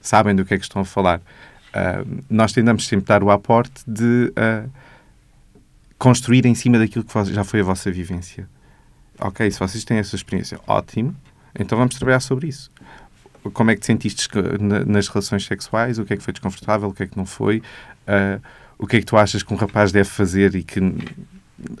sabem 0.00 0.36
do 0.36 0.44
que 0.44 0.54
é 0.54 0.56
que 0.56 0.62
estão 0.62 0.82
a 0.82 0.84
falar. 0.84 1.18
Uh, 1.18 2.22
nós 2.30 2.52
tentamos 2.52 2.86
sempre 2.86 3.06
dar 3.06 3.24
o 3.24 3.30
aporte 3.32 3.82
de... 3.88 4.32
Uh, 4.38 4.84
construir 5.98 6.46
em 6.46 6.54
cima 6.54 6.78
daquilo 6.78 7.04
que 7.04 7.24
já 7.32 7.44
foi 7.44 7.60
a 7.60 7.64
vossa 7.64 7.90
vivência. 7.90 8.48
Ok, 9.18 9.50
se 9.50 9.58
vocês 9.58 9.84
têm 9.84 9.98
essa 9.98 10.16
experiência, 10.16 10.58
ótimo, 10.66 11.14
então 11.58 11.78
vamos 11.78 11.94
trabalhar 11.96 12.20
sobre 12.20 12.48
isso. 12.48 12.70
Como 13.52 13.70
é 13.70 13.74
que 13.74 13.80
te 13.80 13.86
sentiste 13.86 14.28
nas 14.86 15.08
relações 15.08 15.44
sexuais? 15.44 15.98
O 15.98 16.04
que 16.04 16.14
é 16.14 16.16
que 16.16 16.22
foi 16.22 16.32
desconfortável? 16.32 16.88
O 16.88 16.94
que 16.94 17.02
é 17.02 17.06
que 17.06 17.16
não 17.16 17.26
foi? 17.26 17.58
Uh, 18.08 18.42
o 18.78 18.86
que 18.86 18.96
é 18.96 19.00
que 19.00 19.06
tu 19.06 19.16
achas 19.16 19.42
que 19.42 19.52
um 19.52 19.56
rapaz 19.56 19.92
deve 19.92 20.08
fazer 20.08 20.54
e 20.54 20.62
que 20.62 20.80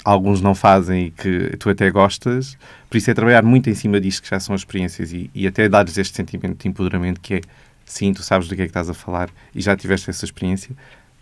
alguns 0.04 0.40
não 0.40 0.54
fazem 0.54 1.06
e 1.06 1.10
que 1.10 1.56
tu 1.56 1.70
até 1.70 1.90
gostas? 1.90 2.56
Por 2.88 2.98
isso 2.98 3.10
é 3.10 3.14
trabalhar 3.14 3.42
muito 3.42 3.68
em 3.68 3.74
cima 3.74 4.00
disto, 4.00 4.22
que 4.22 4.30
já 4.30 4.38
são 4.38 4.54
experiências, 4.54 5.12
e, 5.12 5.30
e 5.34 5.46
até 5.46 5.68
dar-lhes 5.68 5.96
este 5.98 6.14
sentimento 6.14 6.62
de 6.62 6.68
empoderamento 6.68 7.20
que 7.20 7.34
é 7.34 7.40
sim, 7.84 8.12
tu 8.12 8.22
sabes 8.22 8.48
do 8.48 8.54
que 8.54 8.62
é 8.62 8.64
que 8.64 8.70
estás 8.70 8.88
a 8.88 8.94
falar 8.94 9.30
e 9.54 9.60
já 9.60 9.76
tiveste 9.76 10.08
essa 10.08 10.24
experiência 10.24 10.74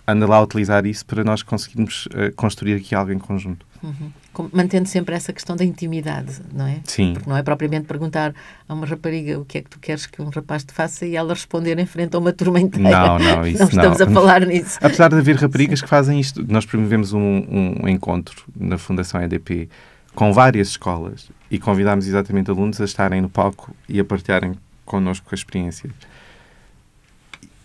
anda 0.07 0.27
lá 0.27 0.37
a 0.37 0.43
utilizar 0.43 0.85
isso 0.87 1.05
para 1.07 1.23
nós 1.23 1.43
conseguirmos 1.43 2.07
uh, 2.07 2.35
construir 2.35 2.75
aqui 2.75 2.95
algo 2.95 3.13
em 3.13 3.19
conjunto. 3.19 3.67
Uhum. 3.83 4.49
Mantendo 4.53 4.89
sempre 4.89 5.15
essa 5.15 5.33
questão 5.33 5.57
da 5.57 5.65
intimidade, 5.65 6.41
não 6.53 6.67
é? 6.67 6.81
Sim. 6.85 7.15
Porque 7.15 7.29
não 7.29 7.37
é 7.37 7.43
propriamente 7.43 7.87
perguntar 7.87 8.33
a 8.69 8.75
uma 8.75 8.87
rapariga 8.87 9.39
o 9.39 9.45
que 9.45 9.59
é 9.59 9.63
que 9.63 9.69
tu 9.69 9.79
queres 9.79 10.07
que 10.07 10.23
um 10.23 10.29
rapaz 10.29 10.65
te 10.65 10.73
faça 10.73 11.05
e 11.05 11.17
ela 11.17 11.35
responder 11.35 11.79
em 11.79 11.85
frente 11.85 12.15
a 12.15 12.19
uma 12.19 12.33
turma 12.33 12.61
inteira. 12.61 12.91
Não, 12.91 13.19
não, 13.19 13.47
isso 13.47 13.59
não. 13.59 13.69
estamos 13.69 13.99
não. 13.99 14.07
a 14.07 14.11
falar 14.11 14.47
nisso. 14.47 14.79
Apesar 14.81 15.09
de 15.09 15.17
haver 15.17 15.37
raparigas 15.37 15.81
Sim. 15.81 15.85
que 15.85 15.89
fazem 15.89 16.21
isto, 16.21 16.45
nós 16.49 16.65
promovemos 16.65 17.13
um, 17.13 17.81
um 17.83 17.89
encontro 17.89 18.45
na 18.57 18.79
Fundação 18.79 19.21
EDP 19.21 19.69
com 20.15 20.33
várias 20.33 20.69
escolas 20.69 21.31
e 21.51 21.59
convidámos 21.59 22.07
exatamente 22.07 22.51
alunos 22.51 22.81
a 22.81 22.85
estarem 22.85 23.21
no 23.21 23.29
palco 23.29 23.75
e 23.89 23.99
a 24.01 24.05
partilharem 24.05 24.55
connosco 24.85 25.29
a 25.33 25.35
experiência. 25.35 25.91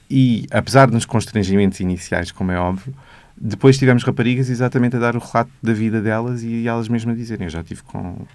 E, 0.10 0.46
apesar 0.52 0.90
dos 0.90 1.06
constrangimentos 1.06 1.80
iniciais, 1.80 2.32
como 2.32 2.52
é 2.52 2.58
óbvio, 2.58 2.94
depois 3.40 3.78
tivemos 3.78 4.04
raparigas 4.04 4.50
exatamente 4.50 4.96
a 4.96 5.00
dar 5.00 5.16
o 5.16 5.20
relato 5.20 5.52
da 5.62 5.74
vida 5.74 6.02
delas 6.02 6.44
e 6.44 6.68
elas 6.68 6.88
mesmas 6.88 7.16
a 7.16 7.18
dizerem: 7.18 7.46
Eu 7.46 7.52
já 7.52 7.62
estive 7.62 7.84
com 7.84 8.26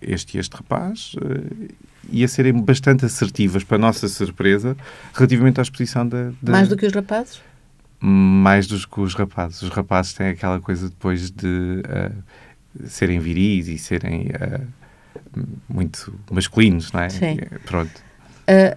este 0.00 0.36
e 0.36 0.40
este 0.40 0.56
rapaz 0.56 1.14
uh, 1.16 1.68
e 2.10 2.22
a 2.22 2.28
serem 2.28 2.52
bastante 2.52 3.04
assertivas, 3.04 3.64
para 3.64 3.76
a 3.76 3.80
nossa 3.80 4.08
surpresa, 4.08 4.76
relativamente 5.12 5.58
à 5.58 5.62
exposição 5.62 6.06
da. 6.06 6.30
da... 6.40 6.52
Mais 6.52 6.68
do 6.68 6.76
que 6.76 6.86
os 6.86 6.92
rapazes? 6.92 7.42
Mais 8.00 8.66
do 8.66 8.78
que 8.86 9.00
os 9.00 9.14
rapazes. 9.14 9.62
Os 9.62 9.70
rapazes 9.70 10.12
têm 10.12 10.28
aquela 10.28 10.60
coisa 10.60 10.88
depois 10.88 11.30
de 11.30 11.82
uh, 11.82 12.86
serem 12.86 13.18
viris 13.18 13.66
e 13.68 13.78
serem 13.78 14.28
uh, 14.28 14.66
muito 15.68 16.14
masculinos, 16.30 16.92
não 16.92 17.00
é? 17.00 17.08
Sim. 17.08 17.38
Pronto. 17.66 17.90
Uh, 18.48 18.76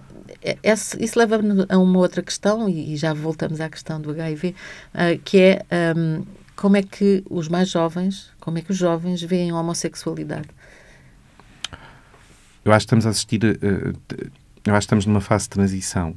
esse, 0.62 1.02
isso 1.02 1.18
leva-me 1.18 1.66
a 1.68 1.78
uma 1.78 1.98
outra 1.98 2.22
questão, 2.22 2.68
e, 2.68 2.96
já 2.96 3.12
voltamos 3.12 3.60
à 3.60 3.68
questão 3.68 4.00
do 4.00 4.10
HIV, 4.10 4.48
uh, 4.48 4.54
ah, 4.94 5.18
que 5.24 5.38
é 5.38 5.66
um, 5.96 6.24
como 6.56 6.76
é 6.76 6.82
que 6.82 7.24
os 7.30 7.48
mais 7.48 7.70
jovens, 7.70 8.30
como 8.40 8.58
é 8.58 8.62
que 8.62 8.70
os 8.70 8.76
jovens 8.76 9.22
veem 9.22 9.50
a 9.50 9.56
homossexualidade? 9.58 10.48
Eu 12.64 12.72
acho 12.72 12.86
que 12.86 12.94
estamos 12.94 13.06
a 13.06 13.10
assistir, 13.10 13.42
uh, 13.44 13.98
eu 14.64 14.74
acho 14.74 14.78
que 14.78 14.78
estamos 14.78 15.06
numa 15.06 15.20
fase 15.20 15.44
de 15.44 15.50
transição. 15.50 16.14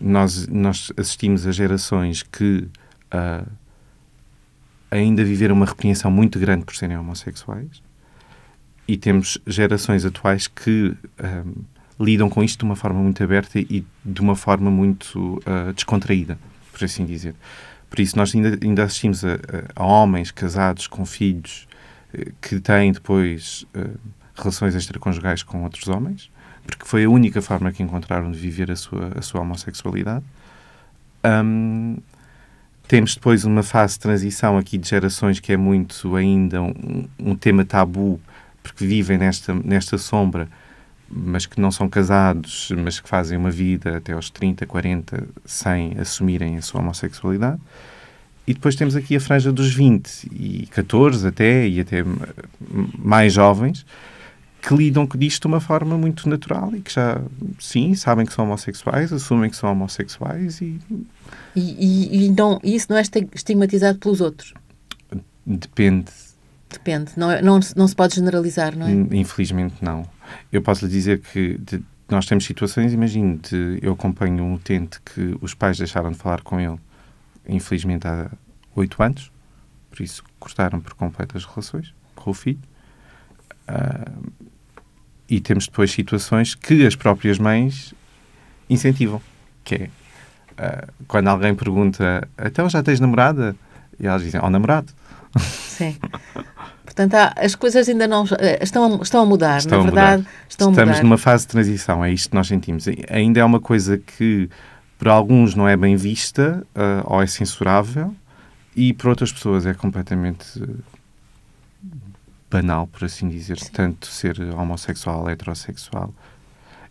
Nós, 0.00 0.46
nós 0.48 0.92
assistimos 0.96 1.46
a 1.46 1.52
gerações 1.52 2.22
que 2.22 2.68
uh, 3.12 3.50
ainda 4.90 5.24
viver 5.24 5.50
uma 5.50 5.66
repreensão 5.66 6.10
muito 6.10 6.38
grande 6.38 6.64
por 6.64 6.76
serem 6.76 6.96
homossexuais 6.96 7.82
e 8.86 8.96
temos 8.96 9.38
gerações 9.46 10.04
atuais 10.04 10.46
que 10.46 10.94
um, 11.22 11.64
lidam 12.00 12.28
com 12.28 12.42
isto 12.42 12.58
de 12.60 12.64
uma 12.64 12.76
forma 12.76 13.00
muito 13.00 13.22
aberta 13.22 13.58
e 13.58 13.84
de 14.04 14.20
uma 14.20 14.34
forma 14.34 14.70
muito 14.70 15.42
uh, 15.46 15.72
descontraída, 15.72 16.38
por 16.72 16.84
assim 16.84 17.04
dizer. 17.04 17.34
Por 17.88 18.00
isso, 18.00 18.16
nós 18.16 18.34
ainda, 18.34 18.58
ainda 18.62 18.84
assistimos 18.84 19.24
a, 19.24 19.38
a, 19.76 19.84
homens 19.84 20.30
casados 20.30 20.86
com 20.86 21.04
filhos 21.04 21.68
uh, 22.14 22.32
que 22.40 22.58
têm 22.60 22.92
depois 22.92 23.66
uh, 23.76 23.98
relações 24.34 24.74
extraconjugais 24.74 25.42
com 25.42 25.62
outros 25.62 25.88
homens, 25.88 26.30
porque 26.66 26.86
foi 26.86 27.04
a 27.04 27.10
única 27.10 27.42
forma 27.42 27.72
que 27.72 27.82
encontraram 27.82 28.30
de 28.30 28.38
viver 28.38 28.70
a 28.70 28.76
sua, 28.76 29.12
a 29.16 29.22
sua 29.22 29.40
homossexualidade. 29.40 30.24
Um, 31.24 31.96
temos 32.88 33.14
depois 33.14 33.44
uma 33.44 33.62
fase 33.62 33.94
de 33.94 34.00
transição 34.00 34.58
aqui 34.58 34.76
de 34.76 34.88
gerações 34.88 35.40
que 35.40 35.52
é 35.52 35.56
muito 35.56 36.14
ainda 36.16 36.60
um, 36.60 37.08
um 37.18 37.34
tema 37.34 37.64
tabu, 37.64 38.20
porque 38.62 38.86
vivem 38.86 39.18
nesta, 39.18 39.54
nesta 39.54 39.98
sombra, 39.98 40.48
mas 41.12 41.44
que 41.44 41.60
não 41.60 41.70
são 41.70 41.88
casados, 41.88 42.72
mas 42.76 42.98
que 42.98 43.08
fazem 43.08 43.36
uma 43.36 43.50
vida 43.50 43.98
até 43.98 44.12
aos 44.12 44.30
30, 44.30 44.66
40 44.66 45.28
sem 45.44 45.98
assumirem 45.98 46.56
a 46.56 46.62
sua 46.62 46.80
homossexualidade. 46.80 47.60
E 48.46 48.54
depois 48.54 48.74
temos 48.74 48.96
aqui 48.96 49.14
a 49.14 49.20
franja 49.20 49.52
dos 49.52 49.72
20 49.72 50.28
e 50.32 50.66
14 50.68 51.28
até, 51.28 51.68
e 51.68 51.80
até 51.80 52.02
mais 52.98 53.34
jovens, 53.34 53.86
que 54.60 54.74
lidam 54.74 55.06
com 55.06 55.18
isto 55.20 55.42
de 55.42 55.46
uma 55.48 55.60
forma 55.60 55.96
muito 55.98 56.28
natural 56.28 56.74
e 56.74 56.80
que 56.80 56.92
já, 56.92 57.20
sim, 57.60 57.94
sabem 57.94 58.24
que 58.24 58.32
são 58.32 58.44
homossexuais, 58.44 59.12
assumem 59.12 59.50
que 59.50 59.56
são 59.56 59.70
homossexuais 59.70 60.60
e... 60.60 60.80
E, 61.54 61.60
e, 61.60 62.26
e 62.26 62.30
não, 62.30 62.58
isso 62.64 62.86
não 62.88 62.96
é 62.96 63.02
estigmatizado 63.34 63.98
pelos 63.98 64.20
outros? 64.20 64.54
Depende. 65.44 66.10
Depende. 66.70 67.12
Não, 67.16 67.30
é, 67.30 67.42
não, 67.42 67.60
não 67.76 67.86
se 67.86 67.94
pode 67.94 68.14
generalizar, 68.14 68.76
não 68.76 68.86
é? 68.86 69.16
Infelizmente, 69.16 69.74
não. 69.82 70.06
Eu 70.52 70.62
posso 70.62 70.84
lhe 70.84 70.90
dizer 70.90 71.20
que 71.20 71.58
de, 71.58 71.82
nós 72.08 72.26
temos 72.26 72.44
situações, 72.44 72.92
imagino, 72.92 73.38
de, 73.38 73.78
eu 73.82 73.92
acompanho 73.92 74.44
um 74.44 74.54
utente 74.54 75.00
que 75.00 75.36
os 75.40 75.54
pais 75.54 75.78
deixaram 75.78 76.10
de 76.10 76.18
falar 76.18 76.42
com 76.42 76.60
ele, 76.60 76.78
infelizmente, 77.48 78.06
há 78.06 78.30
oito 78.76 79.02
anos, 79.02 79.30
por 79.90 80.02
isso 80.02 80.22
cortaram 80.38 80.80
por 80.80 80.94
completo 80.94 81.36
as 81.36 81.44
relações 81.44 81.94
com 82.14 82.30
o 82.30 82.34
filho. 82.34 82.60
Uh, 83.68 84.32
e 85.28 85.40
temos 85.40 85.66
depois 85.66 85.90
situações 85.90 86.54
que 86.54 86.86
as 86.86 86.94
próprias 86.94 87.38
mães 87.38 87.94
incentivam, 88.68 89.20
que 89.64 89.74
é 89.74 89.90
uh, 90.52 90.92
quando 91.06 91.28
alguém 91.28 91.54
pergunta 91.54 92.28
então 92.38 92.68
já 92.68 92.82
tens 92.82 93.00
namorada? 93.00 93.56
E 93.98 94.06
elas 94.06 94.22
dizem, 94.22 94.40
ó 94.40 94.46
oh, 94.46 94.50
namorado. 94.50 94.92
Sim. 95.38 95.96
Portanto, 96.94 97.14
há, 97.14 97.32
as 97.38 97.54
coisas 97.54 97.88
ainda 97.88 98.06
não 98.06 98.24
eh, 98.38 98.58
estão, 98.62 99.00
estão 99.02 99.22
a 99.22 99.26
mudar, 99.26 99.58
estão 99.58 99.78
na 99.78 99.84
verdade, 99.84 100.18
mudar. 100.18 100.30
estão 100.46 100.70
Estamos 100.70 100.90
a 100.90 100.92
mudar. 100.92 101.02
numa 101.02 101.18
fase 101.18 101.44
de 101.44 101.48
transição, 101.48 102.04
é 102.04 102.12
isto 102.12 102.28
que 102.28 102.36
nós 102.36 102.46
sentimos. 102.46 102.84
Ainda 103.08 103.40
é 103.40 103.44
uma 103.44 103.60
coisa 103.60 103.96
que, 103.96 104.50
por 104.98 105.08
alguns, 105.08 105.54
não 105.54 105.66
é 105.66 105.74
bem 105.74 105.96
vista 105.96 106.66
uh, 106.76 107.14
ou 107.14 107.22
é 107.22 107.26
censurável, 107.26 108.14
e 108.76 108.92
por 108.92 109.08
outras 109.08 109.32
pessoas 109.32 109.64
é 109.64 109.72
completamente 109.72 110.62
banal, 112.50 112.86
por 112.86 113.06
assim 113.06 113.26
dizer, 113.26 113.58
Sim. 113.58 113.70
tanto 113.72 114.06
ser 114.06 114.38
homossexual, 114.54 115.30
heterossexual. 115.30 116.12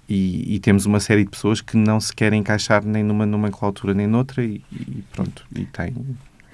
E, 0.09 0.55
e, 0.55 0.59
temos 0.59 0.87
uma 0.87 0.99
série 0.99 1.23
de 1.23 1.29
pessoas 1.29 1.61
que 1.61 1.77
não 1.77 1.99
se 1.99 2.13
querem 2.13 2.39
encaixar 2.39 2.83
nem 2.83 3.03
numa 3.03 3.25
nomenclatura 3.25 3.93
nem 3.93 4.07
noutra 4.07 4.43
e, 4.43 4.61
e 4.71 5.03
pronto, 5.13 5.45
e 5.55 5.63
têm 5.65 5.95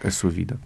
a 0.03 0.11
sua 0.11 0.29
vida. 0.29 0.59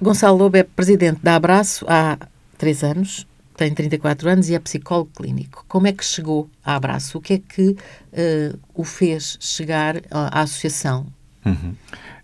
Gonçalo 0.00 0.38
Lobo 0.38 0.56
é 0.56 0.62
presidente 0.62 1.20
da 1.22 1.36
Abraço 1.36 1.84
há 1.88 2.18
três 2.56 2.82
anos, 2.82 3.26
tem 3.54 3.74
34 3.74 4.30
anos 4.30 4.48
e 4.48 4.54
é 4.54 4.58
psicólogo 4.58 5.10
clínico. 5.14 5.64
Como 5.68 5.86
é 5.86 5.92
que 5.92 6.02
chegou 6.02 6.48
a 6.64 6.76
Abraço? 6.76 7.18
O 7.18 7.20
que 7.20 7.34
é 7.34 7.38
que 7.38 7.70
uh, 7.70 8.58
o 8.74 8.82
fez 8.82 9.36
chegar 9.38 9.96
à 10.10 10.40
associação? 10.40 11.06
Uhum. 11.44 11.74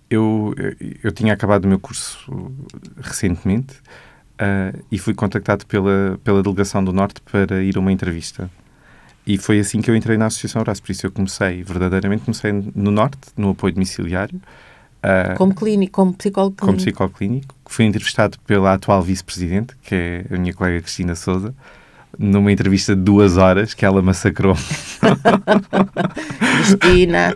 Eu, 0.08 0.54
eu 1.02 1.12
tinha 1.12 1.34
acabado 1.34 1.66
o 1.66 1.68
meu 1.68 1.78
curso 1.78 2.50
recentemente 2.98 3.74
uh, 4.40 4.82
e 4.90 4.98
fui 4.98 5.12
contactado 5.12 5.66
pela, 5.66 6.18
pela 6.24 6.42
delegação 6.42 6.82
do 6.82 6.92
Norte 6.92 7.20
para 7.20 7.62
ir 7.62 7.76
a 7.76 7.80
uma 7.80 7.92
entrevista. 7.92 8.50
E 9.26 9.36
foi 9.36 9.58
assim 9.58 9.82
que 9.82 9.90
eu 9.90 9.96
entrei 9.96 10.16
na 10.16 10.26
Associação 10.26 10.62
Horácio, 10.62 10.82
por 10.82 10.92
isso 10.92 11.04
eu 11.04 11.10
comecei, 11.10 11.62
verdadeiramente 11.62 12.22
comecei 12.24 12.52
no 12.52 12.90
Norte, 12.90 13.18
no 13.36 13.50
apoio 13.50 13.74
domiciliário. 13.74 14.40
Uh, 15.04 15.36
como 15.36 15.54
clínico, 15.54 15.92
como 15.92 16.14
psicólogo 16.14 16.56
clínico. 16.56 16.66
Como 16.66 16.78
psicólogo 16.78 17.16
clínico. 17.16 17.54
Fui 17.66 17.84
entrevistado 17.84 18.38
pela 18.46 18.72
atual 18.74 19.02
vice-presidente, 19.02 19.76
que 19.82 19.94
é 19.94 20.24
a 20.34 20.38
minha 20.38 20.52
colega 20.52 20.80
Cristina 20.80 21.14
Souza, 21.14 21.54
numa 22.18 22.50
entrevista 22.50 22.96
de 22.96 23.02
duas 23.02 23.36
horas 23.36 23.74
que 23.74 23.84
ela 23.84 24.00
massacrou. 24.00 24.56
Cristina, 26.38 27.34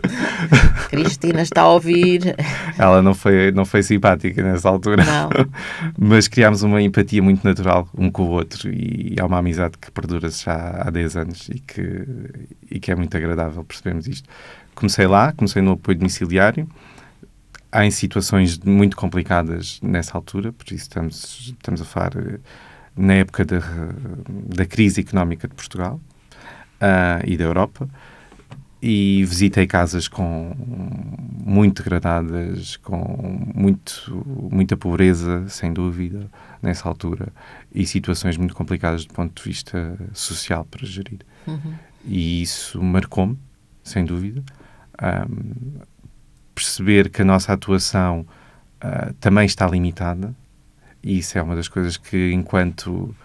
Cristina 0.89 1.41
está 1.41 1.61
a 1.61 1.69
ouvir. 1.69 2.35
Ela 2.77 3.01
não 3.01 3.13
foi, 3.13 3.51
não 3.51 3.65
foi 3.65 3.83
simpática 3.83 4.41
nessa 4.41 4.69
altura. 4.69 5.03
Não. 5.03 5.29
Mas 5.97 6.27
criámos 6.27 6.63
uma 6.63 6.81
empatia 6.81 7.21
muito 7.21 7.43
natural 7.43 7.87
um 7.97 8.09
com 8.09 8.23
o 8.23 8.29
outro 8.29 8.69
e 8.69 9.15
há 9.19 9.25
uma 9.25 9.37
amizade 9.37 9.77
que 9.79 9.91
perdura 9.91 10.29
já 10.29 10.81
há 10.81 10.89
10 10.89 11.15
anos 11.15 11.49
e 11.49 11.59
que, 11.59 12.05
e 12.69 12.79
que 12.79 12.91
é 12.91 12.95
muito 12.95 13.15
agradável 13.15 13.63
percebemos 13.63 14.07
isto. 14.07 14.27
Comecei 14.73 15.05
lá, 15.05 15.31
comecei 15.33 15.61
no 15.61 15.73
apoio 15.73 15.97
domiciliário. 15.97 16.67
Há 17.71 17.85
em 17.85 17.91
situações 17.91 18.57
muito 18.59 18.97
complicadas 18.97 19.79
nessa 19.81 20.17
altura, 20.17 20.51
por 20.51 20.65
isso 20.67 20.83
estamos, 20.83 21.53
estamos 21.57 21.81
a 21.81 21.85
falar 21.85 22.11
na 22.95 23.13
época 23.13 23.45
da, 23.45 23.59
da 24.29 24.65
crise 24.65 25.01
económica 25.01 25.47
de 25.47 25.55
Portugal 25.55 25.99
uh, 26.81 27.25
e 27.25 27.37
da 27.37 27.45
Europa 27.45 27.89
e 28.81 29.23
visitei 29.25 29.67
casas 29.67 30.07
com 30.07 30.55
muito 31.45 31.83
degradadas, 31.83 32.77
com 32.77 33.39
muito, 33.53 34.25
muita 34.51 34.75
pobreza, 34.75 35.47
sem 35.47 35.71
dúvida, 35.71 36.29
nessa 36.61 36.89
altura, 36.89 37.31
e 37.73 37.85
situações 37.85 38.37
muito 38.37 38.55
complicadas 38.55 39.05
do 39.05 39.13
ponto 39.13 39.39
de 39.39 39.47
vista 39.47 39.95
social 40.13 40.65
para 40.65 40.85
gerir. 40.85 41.19
Uhum. 41.45 41.75
E 42.03 42.41
isso 42.41 42.81
marcou-me, 42.81 43.37
sem 43.83 44.03
dúvida. 44.03 44.43
Um, 44.99 45.81
perceber 46.63 47.09
que 47.09 47.21
a 47.21 47.25
nossa 47.25 47.53
atuação 47.53 48.25
uh, 48.83 49.13
também 49.19 49.45
está 49.45 49.67
limitada, 49.67 50.33
e 51.03 51.17
isso 51.17 51.37
é 51.37 51.41
uma 51.41 51.55
das 51.55 51.67
coisas 51.67 51.97
que, 51.97 52.31
enquanto 52.31 52.87
uh, 52.89 53.15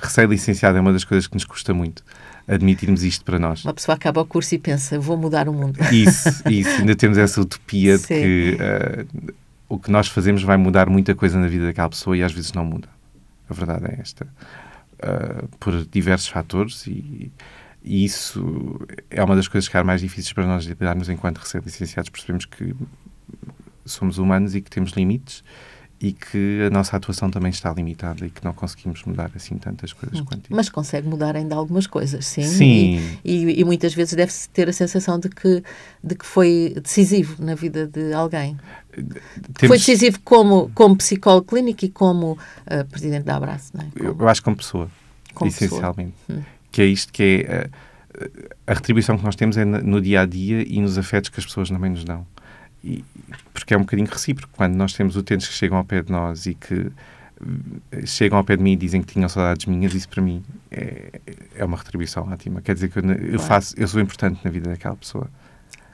recém-licenciado, 0.00 0.78
é 0.78 0.80
uma 0.80 0.92
das 0.92 1.04
coisas 1.04 1.26
que 1.26 1.34
nos 1.34 1.44
custa 1.44 1.74
muito 1.74 2.02
admitirmos 2.46 3.02
isto 3.02 3.24
para 3.24 3.38
nós. 3.38 3.64
Uma 3.64 3.74
pessoa 3.74 3.94
acaba 3.94 4.20
o 4.20 4.26
curso 4.26 4.54
e 4.54 4.58
pensa, 4.58 4.98
vou 4.98 5.16
mudar 5.16 5.48
o 5.48 5.52
mundo. 5.52 5.78
Isso, 5.90 6.28
isso. 6.48 6.80
Ainda 6.80 6.94
temos 6.94 7.16
essa 7.16 7.40
utopia 7.40 7.96
de 7.96 8.06
que 8.06 8.58
uh, 8.60 9.34
o 9.68 9.78
que 9.78 9.90
nós 9.90 10.08
fazemos 10.08 10.42
vai 10.42 10.56
mudar 10.56 10.88
muita 10.90 11.14
coisa 11.14 11.38
na 11.38 11.48
vida 11.48 11.64
daquela 11.64 11.88
pessoa 11.88 12.16
e 12.16 12.22
às 12.22 12.32
vezes 12.32 12.52
não 12.52 12.64
muda. 12.64 12.88
A 13.48 13.54
verdade 13.54 13.86
é 13.86 13.98
esta. 14.00 14.26
Uh, 15.02 15.48
por 15.58 15.84
diversos 15.86 16.28
fatores 16.28 16.86
e, 16.86 17.32
e, 17.84 18.04
isso 18.04 18.80
é 19.10 19.22
uma 19.22 19.36
das 19.36 19.46
coisas 19.46 19.68
que 19.68 19.76
é 19.76 19.82
mais 19.82 20.00
difíceis 20.00 20.32
para 20.32 20.46
nós 20.46 20.64
lidarmos 20.64 21.08
enquanto 21.08 21.38
recém-licenciados. 21.38 22.10
Percebemos 22.10 22.46
que 22.46 22.74
somos 23.84 24.18
humanos 24.18 24.54
e 24.54 24.62
que 24.62 24.70
temos 24.70 24.92
limites 24.92 25.44
e 26.00 26.12
que 26.12 26.62
a 26.66 26.70
nossa 26.70 26.96
atuação 26.96 27.30
também 27.30 27.50
está 27.50 27.72
limitada 27.72 28.26
e 28.26 28.30
que 28.30 28.44
não 28.44 28.52
conseguimos 28.52 29.02
mudar 29.04 29.30
assim 29.34 29.56
tantas 29.56 29.92
coisas 29.92 30.20
hum. 30.20 30.24
quanto 30.24 30.44
isso. 30.44 30.54
Mas 30.54 30.68
consegue 30.68 31.08
mudar 31.08 31.36
ainda 31.36 31.54
algumas 31.54 31.86
coisas, 31.86 32.26
sim. 32.26 32.42
Sim. 32.42 33.18
E, 33.24 33.44
e, 33.44 33.60
e 33.60 33.64
muitas 33.64 33.94
vezes 33.94 34.14
deve-se 34.14 34.48
ter 34.48 34.68
a 34.68 34.72
sensação 34.72 35.18
de 35.18 35.28
que, 35.28 35.62
de 36.02 36.14
que 36.14 36.26
foi 36.26 36.74
decisivo 36.82 37.42
na 37.42 37.54
vida 37.54 37.86
de 37.86 38.12
alguém. 38.12 38.56
Temos... 38.92 39.68
Foi 39.68 39.78
decisivo 39.78 40.20
como, 40.24 40.70
como 40.74 40.96
psicólogo 40.96 41.46
clínico 41.46 41.84
e 41.84 41.88
como 41.88 42.32
uh, 42.32 42.84
presidente 42.90 43.24
da 43.24 43.36
Abraço, 43.36 43.72
não 43.74 43.84
é? 43.84 43.88
Como... 43.96 44.22
Eu 44.22 44.28
acho 44.28 44.42
como 44.42 44.56
pessoa, 44.56 44.90
como 45.32 45.50
essencialmente. 45.50 46.14
Pessoa. 46.26 46.40
Hum. 46.40 46.53
Que 46.74 46.82
é 46.82 46.86
isto 46.86 47.12
que 47.12 47.46
é... 47.48 47.66
Uh, 47.66 48.54
a 48.66 48.74
retribuição 48.74 49.16
que 49.16 49.24
nós 49.24 49.36
temos 49.36 49.56
é 49.56 49.64
no 49.64 50.00
dia 50.00 50.22
a 50.22 50.26
dia 50.26 50.64
e 50.66 50.80
nos 50.80 50.98
afetos 50.98 51.30
que 51.30 51.38
as 51.38 51.46
pessoas 51.46 51.68
também 51.68 51.90
nos 51.90 52.04
dão. 52.04 52.26
E, 52.82 53.04
porque 53.52 53.74
é 53.74 53.76
um 53.76 53.80
bocadinho 53.80 54.08
recíproco. 54.08 54.52
Quando 54.56 54.74
nós 54.74 54.92
temos 54.92 55.16
utentes 55.16 55.46
que 55.46 55.54
chegam 55.54 55.78
ao 55.78 55.84
pé 55.84 56.02
de 56.02 56.10
nós 56.10 56.46
e 56.46 56.54
que 56.54 56.90
eh, 57.92 58.06
chegam 58.06 58.38
ao 58.38 58.44
pé 58.44 58.56
de 58.56 58.62
mim 58.62 58.72
e 58.72 58.76
dizem 58.76 59.02
que 59.02 59.12
tinham 59.12 59.28
saudades 59.28 59.66
minhas, 59.66 59.94
isso 59.94 60.08
para 60.08 60.22
mim 60.22 60.44
é, 60.70 61.20
é 61.54 61.64
uma 61.64 61.76
retribuição 61.76 62.28
ótima. 62.28 62.60
Quer 62.60 62.74
dizer 62.74 62.88
que 62.88 62.98
eu, 62.98 63.04
eu 63.04 63.38
faço, 63.40 63.74
eu 63.76 63.86
sou 63.86 64.00
importante 64.00 64.40
na 64.44 64.50
vida 64.50 64.70
daquela 64.70 64.96
pessoa. 64.96 65.28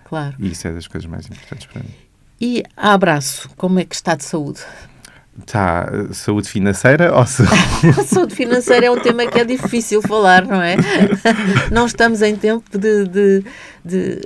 Claro. 0.05 0.35
E 0.39 0.51
isso 0.51 0.67
é 0.67 0.73
das 0.73 0.87
coisas 0.87 1.09
mais 1.09 1.27
importantes 1.27 1.67
para 1.67 1.83
mim. 1.83 1.95
E 2.41 2.65
a 2.77 2.95
abraço, 2.95 3.51
como 3.57 3.79
é 3.79 3.85
que 3.85 3.95
está 3.95 4.15
de 4.15 4.25
saúde? 4.25 4.61
Está 5.39 5.89
saúde 6.13 6.49
financeira 6.49 7.15
ou 7.17 7.25
saúde... 7.25 7.53
saúde 8.07 8.35
financeira 8.35 8.87
é 8.87 8.91
um 8.91 8.99
tema 8.99 9.27
que 9.27 9.39
é 9.39 9.45
difícil 9.45 10.03
falar, 10.03 10.45
não 10.45 10.61
é? 10.61 10.77
Não 11.71 11.87
estamos 11.87 12.21
em 12.21 12.37
tempo 12.37 12.65
de, 12.77 13.07
de, 13.07 13.45
de, 13.85 14.21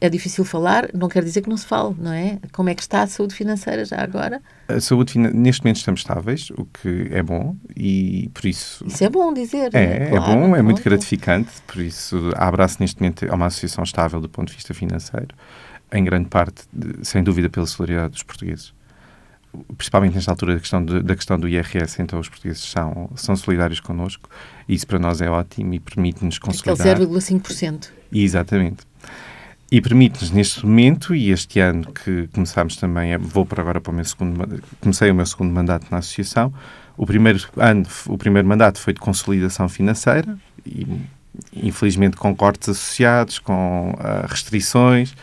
É 0.00 0.08
difícil 0.08 0.44
falar, 0.44 0.88
não 0.94 1.08
quer 1.08 1.22
dizer 1.22 1.42
que 1.42 1.48
não 1.48 1.56
se 1.56 1.66
fale, 1.66 1.94
não 1.98 2.12
é? 2.12 2.38
Como 2.52 2.68
é 2.68 2.74
que 2.74 2.82
está 2.82 3.02
a 3.02 3.06
saúde 3.06 3.34
financeira 3.34 3.84
já 3.84 4.00
agora? 4.00 4.40
A 4.68 4.80
saúde, 4.80 5.18
neste 5.18 5.62
momento 5.62 5.76
estamos 5.76 6.00
estáveis, 6.00 6.50
o 6.50 6.64
que 6.64 7.08
é 7.10 7.22
bom 7.22 7.54
e 7.76 8.30
por 8.32 8.46
isso... 8.46 8.84
Isso 8.86 9.04
é 9.04 9.10
bom 9.10 9.32
dizer. 9.32 9.74
É, 9.74 9.82
é, 9.82 10.08
claro, 10.08 10.32
é 10.32 10.34
bom, 10.34 10.56
é 10.56 10.62
muito 10.62 10.82
gratificante, 10.82 11.50
por 11.66 11.80
isso 11.80 12.30
a 12.34 12.48
Abraço 12.48 12.78
neste 12.80 13.00
momento 13.00 13.24
é 13.24 13.32
uma 13.32 13.46
associação 13.46 13.84
estável 13.84 14.20
do 14.20 14.28
ponto 14.28 14.48
de 14.48 14.54
vista 14.54 14.72
financeiro, 14.72 15.34
em 15.92 16.02
grande 16.02 16.28
parte, 16.28 16.62
sem 17.02 17.22
dúvida, 17.22 17.50
pela 17.50 17.66
solidariedade 17.66 18.12
dos 18.12 18.22
portugueses 18.22 18.72
principalmente 19.76 20.14
nesta 20.14 20.30
altura 20.30 20.54
da 20.54 20.60
questão, 20.60 20.84
de, 20.84 21.02
da 21.02 21.16
questão 21.16 21.38
do 21.38 21.48
IRS, 21.48 22.00
então 22.00 22.18
os 22.18 22.28
portugueses 22.28 22.62
são, 22.62 23.10
são 23.14 23.36
solidários 23.36 23.80
connosco 23.80 24.28
isso 24.68 24.86
para 24.86 24.98
nós 24.98 25.20
é 25.20 25.30
ótimo 25.30 25.74
e 25.74 25.80
permite-nos 25.80 26.38
consolidar... 26.38 26.94
Aquele 26.94 27.06
0,5%. 27.06 27.90
Exatamente. 28.12 28.84
E 29.70 29.80
permite-nos 29.80 30.30
neste 30.30 30.64
momento, 30.64 31.14
e 31.14 31.30
este 31.30 31.58
ano 31.60 31.92
que 31.92 32.28
começámos 32.28 32.76
também, 32.76 33.16
vou 33.18 33.44
para 33.44 33.60
agora 33.60 33.80
para 33.80 33.90
o 33.90 33.94
meu 33.94 34.04
segundo, 34.04 34.62
comecei 34.80 35.10
o 35.10 35.14
meu 35.14 35.26
segundo 35.26 35.52
mandato 35.52 35.86
na 35.90 35.98
associação, 35.98 36.52
o 36.96 37.06
primeiro 37.06 37.40
ano, 37.56 37.84
o 38.06 38.16
primeiro 38.16 38.46
mandato 38.46 38.78
foi 38.78 38.92
de 38.92 39.00
consolidação 39.00 39.68
financeira 39.68 40.38
e 40.64 40.86
infelizmente 41.52 42.16
com 42.16 42.34
cortes 42.34 42.68
associados, 42.68 43.40
com 43.40 43.90
uh, 43.90 44.26
restrições, 44.28 45.14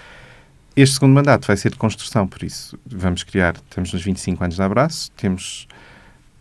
este 0.81 0.95
segundo 0.95 1.13
mandato 1.13 1.47
vai 1.47 1.55
ser 1.57 1.69
de 1.69 1.77
construção, 1.77 2.27
por 2.27 2.43
isso 2.43 2.77
vamos 2.85 3.23
criar, 3.23 3.55
estamos 3.55 3.93
nos 3.93 4.01
25 4.01 4.43
anos 4.43 4.55
de 4.55 4.61
abraço, 4.61 5.11
temos 5.11 5.67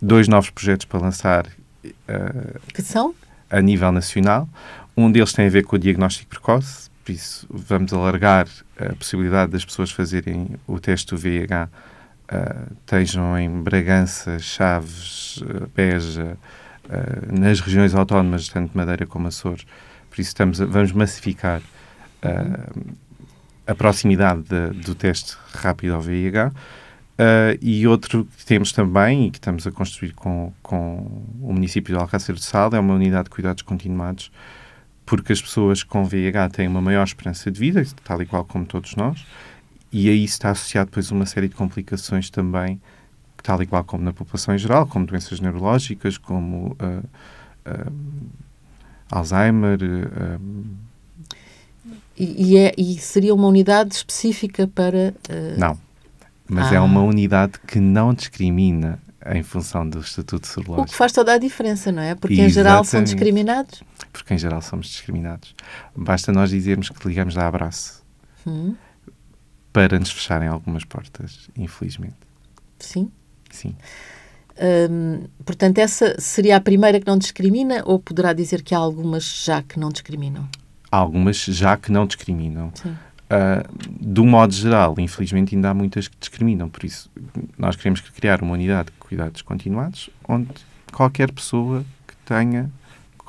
dois 0.01 0.29
novos 0.29 0.51
projetos 0.51 0.87
para 0.87 1.01
lançar. 1.01 1.47
Uh, 1.85 2.59
que 2.73 2.83
são? 2.83 3.15
A 3.51 3.61
nível 3.61 3.93
nacional. 3.93 4.49
Um 4.97 5.11
deles 5.11 5.33
tem 5.33 5.47
a 5.47 5.51
ver 5.51 5.65
com 5.65 5.77
o 5.77 5.79
diagnóstico 5.79 6.31
precoce, 6.31 6.91
por 7.05 7.13
isso 7.13 7.47
vamos 7.51 7.93
alargar 7.93 8.47
a 8.79 8.95
possibilidade 8.95 9.53
das 9.53 9.65
pessoas 9.65 9.91
fazerem 9.91 10.57
o 10.67 10.79
teste 10.79 11.15
do 11.15 11.19
VIH, 11.19 11.69
uh, 12.33 12.77
estejam 12.81 13.39
em 13.39 13.63
Bragança, 13.63 14.39
Chaves, 14.39 15.39
uh, 15.39 15.69
Beja, 15.75 16.39
uh, 16.87 17.41
nas 17.41 17.61
regiões 17.61 17.95
autónomas, 17.95 18.49
tanto 18.49 18.77
Madeira 18.77 19.07
como 19.07 19.29
Açores. 19.29 19.67
Por 20.09 20.21
isso 20.21 20.29
estamos 20.29 20.61
a, 20.61 20.67
vamos 20.67 20.93
massificar 20.93 21.61
uh, 21.61 23.10
a 23.71 23.75
proximidade 23.75 24.43
de, 24.43 24.81
do 24.81 24.97
teste 24.97 25.37
rápido 25.55 25.95
ao 25.95 26.03
VIH. 26.03 26.49
Uh, 26.49 26.53
ah, 27.19 27.59
e 27.63 27.87
outro 27.87 28.27
que 28.37 28.45
temos 28.45 28.73
também 28.73 29.27
e 29.27 29.31
que 29.31 29.39
estamos 29.39 29.65
a 29.67 29.71
construir 29.71 30.13
com, 30.13 30.53
com 30.61 31.23
o 31.41 31.53
município 31.53 31.95
de 31.95 32.01
Alcácer 32.01 32.35
do 32.35 32.41
Sal 32.41 32.71
é 32.73 32.81
uma 32.81 32.95
unidade 32.95 33.25
de 33.25 33.31
cuidados 33.31 33.63
continuados, 33.63 34.33
porque 35.07 35.33
as 35.33 35.41
pessoas 35.41 35.85
com 35.85 36.05
VIH 36.05 36.49
têm 36.49 36.67
uma 36.67 36.81
maior 36.81 37.05
esperança 37.05 37.49
de 37.51 37.61
vida, 37.61 37.85
tal 38.03 38.21
e 38.21 38.27
qual 38.27 38.45
como 38.45 38.65
todos 38.65 38.97
nós, 38.97 39.25
e 39.93 40.09
aí 40.09 40.25
está 40.25 40.51
associado 40.51 40.91
depois 40.91 41.11
uma 41.13 41.27
série 41.27 41.49
de 41.49 41.55
complicações 41.55 42.29
também, 42.29 42.81
tal 43.43 43.63
e 43.63 43.67
qual 43.67 43.85
como 43.85 44.03
na 44.03 44.13
população 44.13 44.55
em 44.55 44.59
geral, 44.59 44.87
como 44.87 45.07
doenças 45.07 45.39
neurológicas, 45.41 46.19
como 46.19 46.77
uh, 46.81 47.05
uh, 47.71 47.93
Alzheimer, 49.11 49.79
e, 52.21 52.53
e, 52.53 52.57
é, 52.59 52.75
e 52.77 52.99
seria 52.99 53.35
uma 53.35 53.49
unidade 53.49 53.95
específica 53.95 54.67
para. 54.67 55.15
Uh... 55.29 55.59
Não. 55.59 55.79
Mas 56.47 56.67
é 56.71 56.77
ah. 56.77 56.79
é 56.79 56.81
uma 56.81 57.03
unidade 57.03 57.55
que 57.67 57.81
não 57.81 58.13
discrimina 58.13 58.99
em 59.27 59.43
função 59.43 59.89
do 59.89 60.01
estatuto 60.01 60.47
sorológico. 60.47 60.89
O 60.89 60.91
que 60.91 60.97
faz 60.97 61.13
toda 61.13 61.33
a 61.33 61.39
diferença, 61.39 61.91
não 61.93 62.03
é? 62.03 62.15
Porque 62.15 62.35
Exatamente. 62.35 62.51
em 62.51 62.55
geral 62.55 62.85
são 62.85 63.03
discriminados. 63.03 63.83
Porque 64.13 64.35
em 64.35 64.39
geral 64.39 64.61
somos 64.61 64.89
discriminados. 64.89 65.55
Basta 65.95 66.33
nós 66.33 66.51
dizermos 66.51 66.91
que 66.91 67.09
ligamos 67.09 67.39
a 67.39 67.47
abraço 67.47 68.03
hum. 68.47 68.75
para 69.73 69.99
nos 69.99 70.11
fecharem 70.11 70.49
algumas 70.49 70.85
portas, 70.85 71.49
infelizmente. 71.57 72.17
Sim. 72.79 73.11
Sim. 73.51 73.75
Hum, 74.91 75.25
portanto, 75.45 75.79
essa 75.79 76.21
seria 76.21 76.57
a 76.57 76.61
primeira 76.61 77.01
que 77.01 77.07
não 77.07 77.17
discrimina 77.17 77.83
ou 77.87 77.99
poderá 77.99 78.33
dizer 78.33 78.63
que 78.63 78.75
há 78.75 78.79
algumas 78.79 79.43
já 79.45 79.63
que 79.63 79.79
não 79.79 79.89
discriminam? 79.89 80.49
Algumas 80.91 81.37
já 81.37 81.77
que 81.77 81.93
não 81.93 82.07
discriminam. 82.07 82.73
Uh, 82.85 83.63
do 83.89 84.25
modo 84.25 84.53
geral, 84.53 84.97
infelizmente, 84.99 85.55
ainda 85.55 85.71
há 85.71 85.75
muitas 85.75 86.09
que 86.09 86.17
discriminam. 86.19 86.69
Por 86.69 86.85
isso, 86.85 87.09
nós 87.57 87.77
queremos 87.77 88.01
criar 88.01 88.43
uma 88.43 88.55
unidade 88.55 88.87
de 88.87 88.99
cuidados 88.99 89.43
continuados 89.43 90.11
onde 90.29 90.49
qualquer 90.93 91.31
pessoa 91.31 91.85
que 92.07 92.15
tenha 92.25 92.71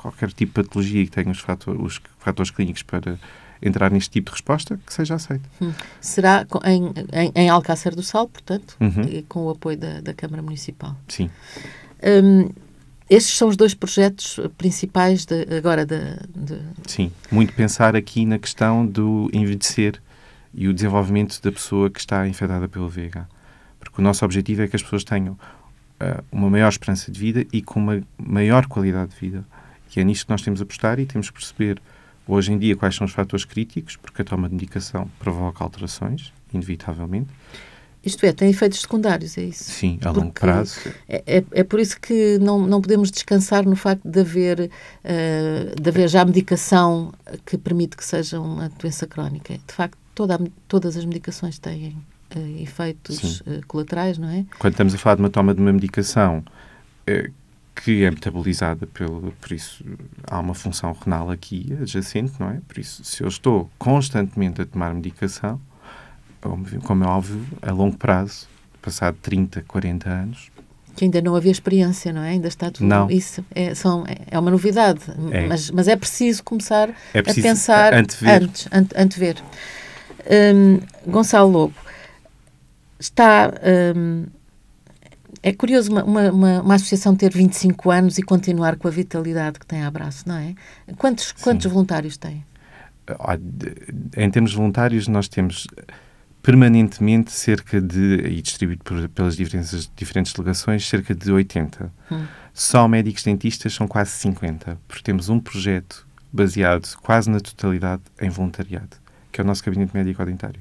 qualquer 0.02 0.32
tipo 0.32 0.60
de 0.60 0.66
patologia 0.66 1.02
e 1.02 1.06
que 1.06 1.12
tenha 1.12 1.30
os, 1.30 1.38
fator, 1.38 1.80
os 1.80 2.00
fatores 2.18 2.50
clínicos 2.50 2.82
para 2.82 3.16
entrar 3.62 3.90
neste 3.92 4.10
tipo 4.10 4.30
de 4.30 4.32
resposta, 4.32 4.78
que 4.84 4.92
seja 4.92 5.14
aceito. 5.14 5.48
Hum. 5.60 5.72
Será 6.00 6.44
em, 6.64 6.92
em, 7.12 7.32
em, 7.36 7.48
Alcácer 7.48 7.94
do 7.94 8.02
Sal, 8.02 8.26
portanto, 8.26 8.76
uhum. 8.80 9.22
com 9.28 9.44
o 9.44 9.50
apoio 9.50 9.76
da, 9.76 10.00
da 10.00 10.12
Câmara 10.12 10.42
Municipal? 10.42 10.96
Sim. 11.06 11.30
Um, 12.02 12.50
estes 13.14 13.36
são 13.36 13.48
os 13.48 13.56
dois 13.56 13.74
projetos 13.74 14.40
principais 14.56 15.26
de, 15.26 15.46
agora 15.54 15.84
de, 15.84 15.98
de... 16.34 16.58
Sim, 16.86 17.12
muito 17.30 17.52
pensar 17.52 17.94
aqui 17.94 18.24
na 18.24 18.38
questão 18.38 18.86
do 18.86 19.28
envelhecer 19.34 20.00
e 20.54 20.66
o 20.66 20.72
desenvolvimento 20.72 21.38
da 21.42 21.52
pessoa 21.52 21.90
que 21.90 22.00
está 22.00 22.26
infectada 22.26 22.66
pelo 22.68 22.88
VIH. 22.88 23.26
Porque 23.78 24.00
o 24.00 24.02
nosso 24.02 24.24
objetivo 24.24 24.62
é 24.62 24.68
que 24.68 24.76
as 24.76 24.82
pessoas 24.82 25.04
tenham 25.04 25.34
uh, 25.34 26.24
uma 26.32 26.48
maior 26.48 26.70
esperança 26.70 27.12
de 27.12 27.20
vida 27.20 27.46
e 27.52 27.60
com 27.60 27.80
uma 27.80 28.02
maior 28.16 28.66
qualidade 28.66 29.10
de 29.10 29.20
vida. 29.20 29.44
E 29.94 30.00
é 30.00 30.04
nisto 30.04 30.24
que 30.24 30.30
nós 30.30 30.40
temos 30.40 30.60
a 30.60 30.64
apostar 30.64 30.98
e 30.98 31.04
temos 31.04 31.28
que 31.28 31.34
perceber 31.34 31.82
hoje 32.26 32.50
em 32.50 32.58
dia 32.58 32.74
quais 32.74 32.94
são 32.94 33.04
os 33.04 33.12
fatores 33.12 33.44
críticos, 33.44 33.96
porque 33.96 34.22
a 34.22 34.24
toma 34.24 34.48
de 34.48 34.54
medicação 34.54 35.10
provoca 35.18 35.62
alterações, 35.62 36.32
inevitavelmente. 36.52 37.28
Isto 38.04 38.26
é, 38.26 38.32
tem 38.32 38.50
efeitos 38.50 38.80
secundários, 38.80 39.38
é 39.38 39.44
isso? 39.44 39.70
Sim, 39.70 39.98
a 40.04 40.10
longo 40.10 40.32
prazo. 40.32 40.80
É, 41.08 41.22
é, 41.26 41.44
é, 41.52 41.62
por 41.62 41.78
isso 41.78 42.00
que 42.00 42.36
não, 42.40 42.66
não 42.66 42.80
podemos 42.80 43.10
descansar 43.10 43.64
no 43.64 43.76
facto 43.76 44.02
de 44.04 44.20
haver, 44.20 44.70
uh, 45.04 45.80
de 45.80 45.88
haver 45.88 46.08
já 46.08 46.24
medicação 46.24 47.12
que 47.46 47.56
permite 47.56 47.96
que 47.96 48.04
seja 48.04 48.40
uma 48.40 48.68
doença 48.70 49.06
crónica. 49.06 49.54
De 49.54 49.72
facto, 49.72 49.96
toda 50.14 50.34
a, 50.34 50.38
todas 50.66 50.96
as 50.96 51.04
medicações 51.04 51.60
têm 51.60 51.96
uh, 52.34 52.60
efeitos 52.60 53.40
uh, 53.42 53.64
colaterais, 53.68 54.18
não 54.18 54.28
é? 54.28 54.44
Quando 54.58 54.72
estamos 54.72 54.94
a 54.94 54.98
falar 54.98 55.14
de 55.14 55.22
uma 55.22 55.30
toma 55.30 55.54
de 55.54 55.60
uma 55.60 55.72
medicação 55.72 56.44
que 57.74 58.04
é 58.04 58.10
metabolizada 58.10 58.86
pelo, 58.86 59.32
por 59.40 59.52
isso 59.52 59.84
há 60.30 60.38
uma 60.38 60.54
função 60.54 60.92
renal 60.92 61.30
aqui 61.30 61.76
adjacente, 61.80 62.34
não 62.38 62.50
é? 62.50 62.60
Por 62.68 62.78
isso, 62.78 63.02
se 63.04 63.22
eu 63.22 63.28
estou 63.28 63.70
constantemente 63.78 64.60
a 64.60 64.66
tomar 64.66 64.94
medicação, 64.94 65.60
como 66.84 67.04
é 67.04 67.06
óbvio, 67.06 67.46
a 67.62 67.70
longo 67.70 67.96
prazo, 67.96 68.48
passado 68.80 69.16
30, 69.22 69.62
40 69.66 70.10
anos. 70.10 70.50
Que 70.96 71.06
ainda 71.06 71.22
não 71.22 71.34
havia 71.34 71.52
experiência, 71.52 72.12
não 72.12 72.22
é? 72.22 72.30
Ainda 72.30 72.48
está 72.48 72.70
tudo 72.70 72.86
não. 72.86 73.10
isso. 73.10 73.44
É, 73.54 73.74
são, 73.74 74.04
é 74.30 74.38
uma 74.38 74.50
novidade, 74.50 75.00
é. 75.30 75.46
Mas, 75.46 75.70
mas 75.70 75.88
é 75.88 75.96
preciso 75.96 76.44
começar 76.44 76.90
é 77.14 77.22
preciso 77.22 77.46
a 77.46 77.50
pensar 77.50 77.94
antever. 77.94 78.42
antes, 78.42 78.68
ante, 78.70 78.94
antever. 78.94 79.36
Um, 80.54 80.80
Gonçalo 81.10 81.50
Lobo, 81.50 81.74
está. 82.98 83.52
Um, 83.96 84.26
é 85.42 85.52
curioso 85.52 85.90
uma, 85.90 86.04
uma, 86.04 86.60
uma, 86.60 86.74
associação 86.74 87.16
ter 87.16 87.32
25 87.32 87.90
anos 87.90 88.18
e 88.18 88.22
continuar 88.22 88.76
com 88.76 88.86
a 88.86 88.90
vitalidade 88.90 89.58
que 89.58 89.66
tem 89.66 89.82
a 89.82 89.88
abraço, 89.88 90.28
não 90.28 90.36
é? 90.36 90.54
Quantos, 90.96 91.32
quantos 91.32 91.66
voluntários 91.66 92.16
tem? 92.16 92.44
Em 94.16 94.30
termos 94.30 94.54
voluntários, 94.54 95.08
nós 95.08 95.26
temos 95.26 95.66
permanentemente 96.42 97.30
cerca 97.30 97.80
de, 97.80 98.16
e 98.26 98.42
distribuído 98.42 98.82
por, 98.82 99.08
pelas 99.10 99.36
diferentes, 99.36 99.90
diferentes 99.94 100.32
delegações, 100.32 100.86
cerca 100.86 101.14
de 101.14 101.30
80. 101.30 101.92
Hum. 102.10 102.26
Só 102.52 102.88
médicos 102.88 103.22
dentistas 103.22 103.72
são 103.72 103.86
quase 103.86 104.10
50, 104.10 104.78
porque 104.88 105.02
temos 105.02 105.28
um 105.28 105.38
projeto 105.38 106.06
baseado 106.32 106.96
quase 107.02 107.30
na 107.30 107.38
totalidade 107.38 108.02
em 108.20 108.28
voluntariado, 108.28 108.96
que 109.30 109.40
é 109.40 109.44
o 109.44 109.46
nosso 109.46 109.62
gabinete 109.64 109.94
médico-dentário. 109.94 110.60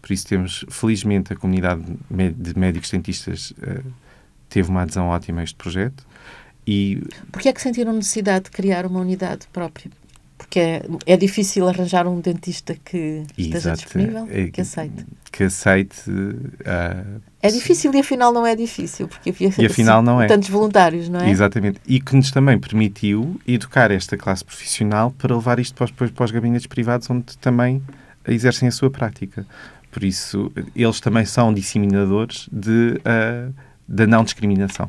Por 0.00 0.12
isso 0.12 0.26
temos, 0.26 0.64
felizmente, 0.70 1.32
a 1.32 1.36
comunidade 1.36 1.82
de 2.10 2.58
médicos 2.58 2.90
dentistas 2.90 3.50
uh, 3.50 3.84
teve 4.48 4.70
uma 4.70 4.82
adesão 4.82 5.08
ótima 5.08 5.40
a 5.40 5.44
este 5.44 5.56
projeto. 5.56 6.06
E... 6.66 7.02
Porquê 7.30 7.48
é 7.48 7.52
que 7.52 7.60
sentiram 7.60 7.92
necessidade 7.92 8.46
de 8.46 8.50
criar 8.50 8.86
uma 8.86 9.00
unidade 9.00 9.46
própria? 9.52 9.90
Porque 10.48 10.60
é, 10.60 10.82
é 11.04 11.16
difícil 11.16 11.68
arranjar 11.68 12.06
um 12.08 12.20
dentista 12.20 12.74
que 12.82 13.22
esteja 13.36 13.58
Exato. 13.58 13.82
disponível, 13.82 14.26
é, 14.30 14.48
que 14.48 14.62
aceite. 14.62 15.06
Que 15.30 15.44
aceite. 15.44 16.10
Uh, 16.10 17.20
é 17.42 17.50
difícil 17.50 17.94
e 17.94 18.00
afinal 18.00 18.32
não 18.32 18.46
é 18.46 18.56
difícil, 18.56 19.06
porque 19.08 19.28
havia 19.28 19.52
e 19.58 19.66
afinal 19.66 20.02
não 20.02 20.22
é. 20.22 20.26
tantos 20.26 20.48
voluntários, 20.48 21.10
não 21.10 21.20
é? 21.20 21.28
Exatamente. 21.28 21.78
E 21.86 22.00
que 22.00 22.16
nos 22.16 22.30
também 22.30 22.58
permitiu 22.58 23.38
educar 23.46 23.90
esta 23.90 24.16
classe 24.16 24.42
profissional 24.42 25.10
para 25.18 25.36
levar 25.36 25.58
isto 25.58 25.74
para 25.74 25.84
os, 25.84 26.10
para 26.10 26.24
os 26.24 26.30
gabinetes 26.30 26.66
privados, 26.66 27.10
onde 27.10 27.36
também 27.36 27.82
exercem 28.26 28.68
a 28.68 28.72
sua 28.72 28.90
prática. 28.90 29.46
Por 29.90 30.02
isso, 30.02 30.50
eles 30.74 30.98
também 30.98 31.26
são 31.26 31.52
disseminadores 31.52 32.48
de, 32.50 32.98
uh, 33.00 33.54
da 33.86 34.06
não 34.06 34.24
discriminação 34.24 34.88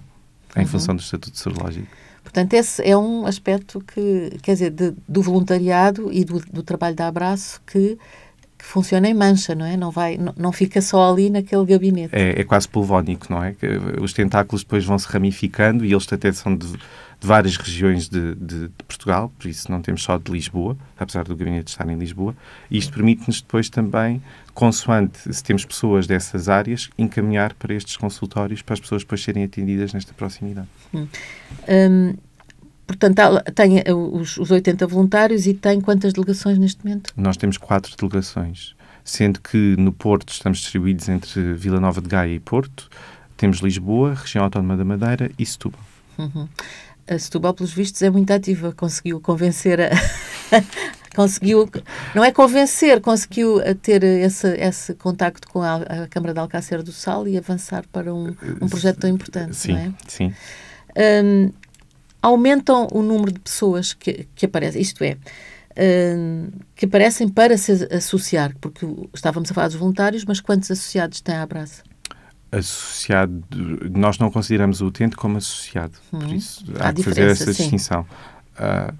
em 0.55 0.61
uhum. 0.61 0.67
função 0.67 0.95
do 0.95 1.01
estatuto 1.01 1.37
serológico. 1.37 1.87
Portanto, 2.29 2.53
esse 2.53 2.87
é 2.87 2.95
um 2.95 3.25
aspecto 3.25 3.81
que, 3.81 4.37
quer 4.43 4.53
dizer, 4.53 4.69
de, 4.69 4.93
do 5.07 5.19
voluntariado 5.19 6.13
e 6.13 6.23
do, 6.23 6.39
do 6.39 6.61
trabalho 6.61 6.95
de 6.95 7.01
abraço 7.01 7.59
que 7.65 7.97
que 8.59 8.65
funciona 8.65 9.07
em 9.07 9.13
mancha, 9.13 9.55
não 9.55 9.65
é? 9.65 9.77
Não, 9.77 9.89
vai, 9.89 10.17
não, 10.17 10.33
não 10.37 10.51
fica 10.51 10.81
só 10.81 11.09
ali 11.09 11.29
naquele 11.29 11.65
gabinete. 11.65 12.13
É, 12.13 12.41
é 12.41 12.43
quase 12.43 12.67
pulvónico, 12.67 13.27
não 13.29 13.41
é? 13.41 13.55
Os 14.01 14.11
tentáculos 14.11 14.63
depois 14.63 14.83
vão 14.83 14.99
se 14.99 15.07
ramificando 15.07 15.85
e 15.85 15.93
eles 15.93 16.05
até 16.11 16.29
são 16.33 16.53
de, 16.53 16.67
de 17.19 17.27
várias 17.27 17.57
regiões 17.57 18.07
de, 18.07 18.33
de, 18.35 18.67
de, 18.67 18.83
Portugal, 18.87 19.31
por 19.37 19.47
isso 19.47 19.69
não 19.69 19.81
temos 19.81 20.03
só 20.03 20.17
de 20.17 20.31
Lisboa, 20.31 20.77
apesar 20.97 21.25
do 21.25 21.35
gabinete 21.35 21.67
estar 21.67 21.87
em 21.89 21.97
Lisboa. 21.97 22.33
E 22.71 22.77
isto 22.77 22.93
permite-nos 22.93 23.41
depois 23.41 23.69
também, 23.69 24.21
consoante 24.53 25.33
se 25.33 25.43
temos 25.43 25.65
pessoas 25.65 26.07
dessas 26.07 26.47
áreas, 26.47 26.89
encaminhar 26.97 27.53
para 27.55 27.73
estes 27.73 27.97
consultórios 27.97 28.61
para 28.61 28.73
as 28.73 28.79
pessoas 28.79 29.03
depois 29.03 29.21
serem 29.21 29.43
atendidas 29.43 29.93
nesta 29.93 30.13
proximidade. 30.13 30.67
Hum. 30.93 31.07
Hum, 31.67 32.13
Portanto, 32.89 33.21
tem 33.53 33.83
eh, 33.85 33.93
os, 33.93 34.37
os 34.37 34.49
80 34.49 34.87
voluntários 34.87 35.45
e 35.45 35.53
tem 35.53 35.79
quantas 35.79 36.11
delegações 36.11 36.57
neste 36.57 36.83
momento? 36.83 37.13
Nós 37.15 37.37
temos 37.37 37.55
quatro 37.55 37.95
delegações, 37.95 38.75
sendo 39.03 39.39
que 39.39 39.75
no 39.77 39.93
Porto 39.93 40.33
estamos 40.33 40.57
distribuídos 40.57 41.07
entre 41.07 41.53
Vila 41.53 41.79
Nova 41.79 42.01
de 42.01 42.09
Gaia 42.09 42.33
e 42.33 42.39
Porto, 42.39 42.89
temos 43.37 43.59
Lisboa, 43.59 44.15
Região 44.15 44.43
Autónoma 44.43 44.75
da 44.75 44.83
Madeira 44.83 45.29
e 45.37 45.45
Setúbal. 45.45 45.79
Uhum. 46.17 46.49
A 47.09 47.17
Setúbal, 47.17 47.53
pelos 47.53 47.73
vistos, 47.73 48.01
é 48.01 48.09
muito 48.09 48.31
ativa, 48.31 48.71
conseguiu 48.71 49.19
convencer 49.19 49.79
a... 49.81 49.89
conseguiu, 51.15 51.69
não 52.15 52.23
é 52.23 52.31
convencer, 52.31 53.01
conseguiu 53.01 53.59
ter 53.81 54.03
esse, 54.03 54.47
esse 54.55 54.93
contacto 54.93 55.47
com 55.49 55.61
a, 55.61 55.75
a 55.75 56.07
Câmara 56.07 56.33
de 56.33 56.39
Alcácer 56.39 56.83
do 56.83 56.91
Sal 56.91 57.27
e 57.27 57.37
avançar 57.37 57.83
para 57.91 58.13
um, 58.13 58.35
um 58.61 58.69
projeto 58.69 58.99
tão 58.99 59.09
importante, 59.09 59.55
sim, 59.55 59.73
não 59.73 59.79
é? 59.79 59.93
Sim, 60.07 60.33
um, 61.23 61.51
aumentam 62.21 62.87
o 62.91 63.01
número 63.01 63.31
de 63.31 63.39
pessoas 63.39 63.93
que, 63.93 64.27
que 64.35 64.45
aparecem, 64.45 64.81
isto 64.81 65.03
é, 65.03 65.13
uh, 65.13 66.51
que 66.75 66.85
aparecem 66.85 67.27
para 67.27 67.57
se 67.57 67.71
associar, 67.91 68.53
porque 68.59 68.85
estávamos 69.13 69.51
a 69.51 69.53
falar 69.53 69.67
dos 69.67 69.77
voluntários, 69.77 70.25
mas 70.25 70.39
quantos 70.39 70.69
associados 70.69 71.21
tem 71.21 71.35
a 71.35 71.43
Abraça? 71.43 71.83
Associado, 72.51 73.43
nós 73.91 74.17
não 74.17 74.31
consideramos 74.31 74.81
o 74.81 74.87
utente 74.87 75.15
como 75.15 75.37
associado, 75.37 75.93
hum, 76.11 76.19
por 76.19 76.33
isso 76.33 76.65
há, 76.79 76.89
há 76.89 76.93
que 76.93 77.03
fazer 77.03 77.29
essa 77.29 77.53
sim. 77.53 77.63
distinção. 77.63 78.05
Uh, 78.55 78.93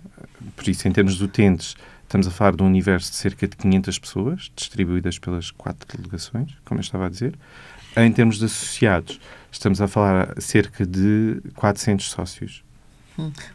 por 0.55 0.67
isso, 0.67 0.87
em 0.87 0.91
termos 0.91 1.15
de 1.15 1.23
utentes, 1.23 1.75
estamos 2.03 2.27
a 2.27 2.31
falar 2.31 2.55
de 2.55 2.63
um 2.63 2.65
universo 2.65 3.11
de 3.11 3.17
cerca 3.17 3.47
de 3.47 3.55
500 3.55 3.99
pessoas, 3.99 4.51
distribuídas 4.55 5.19
pelas 5.19 5.51
quatro 5.51 5.97
delegações, 5.97 6.55
como 6.65 6.79
eu 6.79 6.83
estava 6.83 7.07
a 7.07 7.09
dizer. 7.09 7.33
Em 7.97 8.11
termos 8.11 8.37
de 8.37 8.45
associados, 8.45 9.19
estamos 9.51 9.81
a 9.81 9.87
falar 9.87 10.39
cerca 10.39 10.85
de 10.85 11.41
400 11.55 12.09
sócios. 12.09 12.63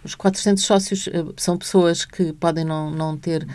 Os 0.02 0.14
400 0.14 0.64
sócios 0.64 1.06
uh, 1.06 1.34
são 1.36 1.56
pessoas 1.56 2.04
que 2.04 2.32
podem 2.32 2.64
não, 2.64 2.90
não 2.90 3.16
ter 3.16 3.46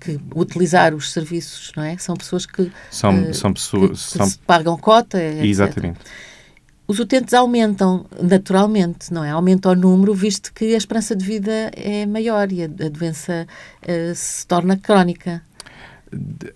que 0.00 0.18
utilizar 0.34 0.94
os 0.94 1.12
serviços, 1.12 1.72
não 1.76 1.82
é? 1.82 1.96
São 1.98 2.16
pessoas 2.16 2.46
que 2.46 2.70
são, 2.90 3.30
uh, 3.30 3.34
são 3.34 3.52
pessoas 3.52 4.06
que, 4.06 4.18
que 4.18 4.18
são... 4.18 4.30
pagam 4.46 4.76
cota, 4.76 5.22
etc. 5.22 5.44
Exatamente. 5.44 5.98
Os 6.88 7.00
utentes 7.00 7.34
aumentam 7.34 8.06
naturalmente, 8.22 9.12
não 9.12 9.24
é? 9.24 9.30
Aumenta 9.30 9.70
o 9.70 9.74
número, 9.74 10.14
visto 10.14 10.52
que 10.52 10.72
a 10.74 10.76
esperança 10.76 11.16
de 11.16 11.24
vida 11.24 11.70
é 11.74 12.06
maior 12.06 12.52
e 12.52 12.62
a, 12.62 12.66
a 12.66 12.88
doença 12.88 13.46
uh, 13.82 14.14
se 14.14 14.46
torna 14.46 14.76
crónica. 14.76 15.42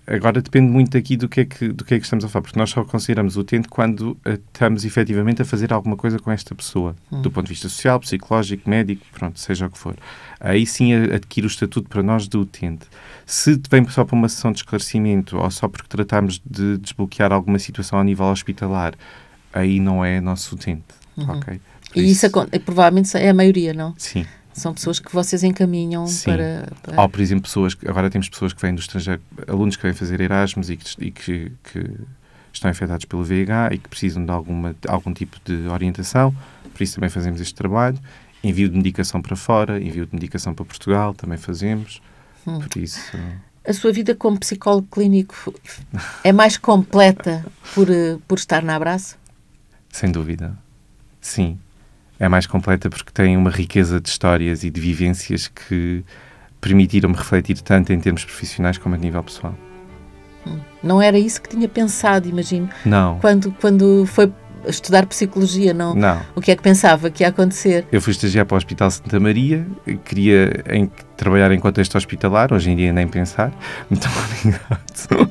Agora 0.06 0.40
depende 0.40 0.70
muito 0.70 0.96
aqui 0.96 1.16
do 1.16 1.28
que, 1.28 1.40
é 1.40 1.44
que, 1.44 1.68
do 1.68 1.84
que 1.84 1.94
é 1.94 1.98
que 1.98 2.04
estamos 2.04 2.24
a 2.24 2.28
falar, 2.28 2.42
porque 2.42 2.58
nós 2.58 2.70
só 2.70 2.84
consideramos 2.84 3.36
utente 3.36 3.68
quando 3.68 4.16
estamos 4.24 4.84
efetivamente 4.84 5.42
a 5.42 5.44
fazer 5.44 5.72
alguma 5.72 5.96
coisa 5.96 6.18
com 6.18 6.30
esta 6.30 6.54
pessoa, 6.54 6.96
hum. 7.10 7.22
do 7.22 7.30
ponto 7.30 7.46
de 7.46 7.50
vista 7.50 7.68
social, 7.68 8.00
psicológico, 8.00 8.68
médico, 8.68 9.04
pronto, 9.12 9.38
seja 9.38 9.66
o 9.66 9.70
que 9.70 9.78
for. 9.78 9.96
Aí 10.38 10.66
sim 10.66 10.92
adquire 10.94 11.46
o 11.46 11.48
estatuto 11.48 11.88
para 11.88 12.02
nós 12.02 12.28
de 12.28 12.36
utente. 12.36 12.86
Se 13.26 13.60
vem 13.70 13.86
só 13.88 14.04
para 14.04 14.16
uma 14.16 14.28
sessão 14.28 14.52
de 14.52 14.58
esclarecimento 14.58 15.36
ou 15.36 15.50
só 15.50 15.68
porque 15.68 15.88
tratamos 15.88 16.40
de 16.44 16.78
desbloquear 16.78 17.32
alguma 17.32 17.58
situação 17.58 17.98
a 17.98 18.04
nível 18.04 18.26
hospitalar, 18.26 18.94
aí 19.52 19.78
não 19.80 20.04
é 20.04 20.20
nosso 20.20 20.54
utente. 20.54 20.84
Uhum. 21.16 21.30
Ok? 21.30 21.60
e 21.94 22.10
isso, 22.10 22.26
isso 22.26 22.60
provavelmente 22.64 23.16
é 23.16 23.30
a 23.30 23.34
maioria, 23.34 23.74
não? 23.74 23.94
Sim. 23.98 24.24
São 24.52 24.74
pessoas 24.74 24.98
que 24.98 25.12
vocês 25.12 25.42
encaminham 25.42 26.04
para, 26.24 26.68
para... 26.82 27.00
Ou, 27.00 27.08
por 27.08 27.20
exemplo, 27.20 27.42
pessoas 27.42 27.74
que, 27.74 27.88
agora 27.88 28.10
temos 28.10 28.28
pessoas 28.28 28.52
que 28.52 28.60
vêm 28.60 28.74
do 28.74 28.80
estrangeiro, 28.80 29.22
alunos 29.46 29.76
que 29.76 29.82
vêm 29.82 29.92
fazer 29.92 30.20
Erasmus 30.20 30.70
e 30.70 30.76
que, 30.76 31.04
e 31.04 31.10
que, 31.10 31.52
que 31.64 31.90
estão 32.52 32.70
afetados 32.70 33.04
pelo 33.04 33.22
VIH 33.22 33.70
e 33.72 33.78
que 33.78 33.88
precisam 33.88 34.24
de 34.24 34.30
alguma, 34.30 34.74
algum 34.88 35.12
tipo 35.12 35.38
de 35.44 35.68
orientação, 35.68 36.34
por 36.74 36.82
isso 36.82 36.96
também 36.96 37.10
fazemos 37.10 37.40
este 37.40 37.54
trabalho. 37.54 37.98
Envio 38.42 38.68
de 38.68 38.76
medicação 38.76 39.20
para 39.20 39.36
fora, 39.36 39.80
envio 39.80 40.06
de 40.06 40.14
medicação 40.14 40.54
para 40.54 40.64
Portugal, 40.64 41.14
também 41.14 41.38
fazemos. 41.38 42.00
Hum. 42.46 42.58
Por 42.58 42.80
isso. 42.80 42.98
A 43.66 43.72
sua 43.72 43.92
vida 43.92 44.14
como 44.14 44.40
psicólogo 44.40 44.88
clínico 44.90 45.54
é 46.24 46.32
mais 46.32 46.56
completa 46.56 47.44
por, 47.74 47.86
por 48.26 48.38
estar 48.38 48.62
na 48.62 48.76
Abraço? 48.76 49.18
Sem 49.90 50.10
dúvida. 50.10 50.56
Sim 51.20 51.58
é 52.20 52.28
mais 52.28 52.46
completa 52.46 52.90
porque 52.90 53.10
tem 53.10 53.36
uma 53.36 53.50
riqueza 53.50 54.00
de 54.00 54.08
histórias 54.08 54.62
e 54.62 54.70
de 54.70 54.80
vivências 54.80 55.48
que 55.48 56.04
permitiram-me 56.60 57.16
refletir 57.16 57.60
tanto 57.62 57.92
em 57.92 57.98
termos 57.98 58.24
profissionais 58.24 58.76
como 58.76 58.94
a 58.94 58.98
nível 58.98 59.22
pessoal. 59.24 59.54
Não 60.82 61.00
era 61.00 61.18
isso 61.18 61.40
que 61.40 61.48
tinha 61.48 61.68
pensado, 61.68 62.28
imagino. 62.28 62.68
Não. 62.84 63.18
Quando, 63.18 63.50
quando 63.60 64.04
foi 64.06 64.30
estudar 64.66 65.06
psicologia, 65.06 65.72
não? 65.72 65.94
Não. 65.94 66.20
O 66.34 66.40
que 66.40 66.50
é 66.50 66.56
que 66.56 66.62
pensava 66.62 67.10
que 67.10 67.22
ia 67.22 67.28
acontecer? 67.28 67.86
Eu 67.90 68.00
fui 68.00 68.12
estagiar 68.12 68.44
para 68.44 68.54
o 68.54 68.58
Hospital 68.58 68.90
Santa 68.90 69.18
Maria, 69.18 69.66
queria 70.04 70.62
em, 70.68 70.90
trabalhar 71.16 71.50
em 71.52 71.58
contexto 71.58 71.96
hospitalar, 71.96 72.52
hoje 72.52 72.70
em 72.70 72.76
dia 72.76 72.92
nem 72.92 73.08
pensar. 73.08 73.52
Muito 73.88 74.06
obrigado. 74.08 75.30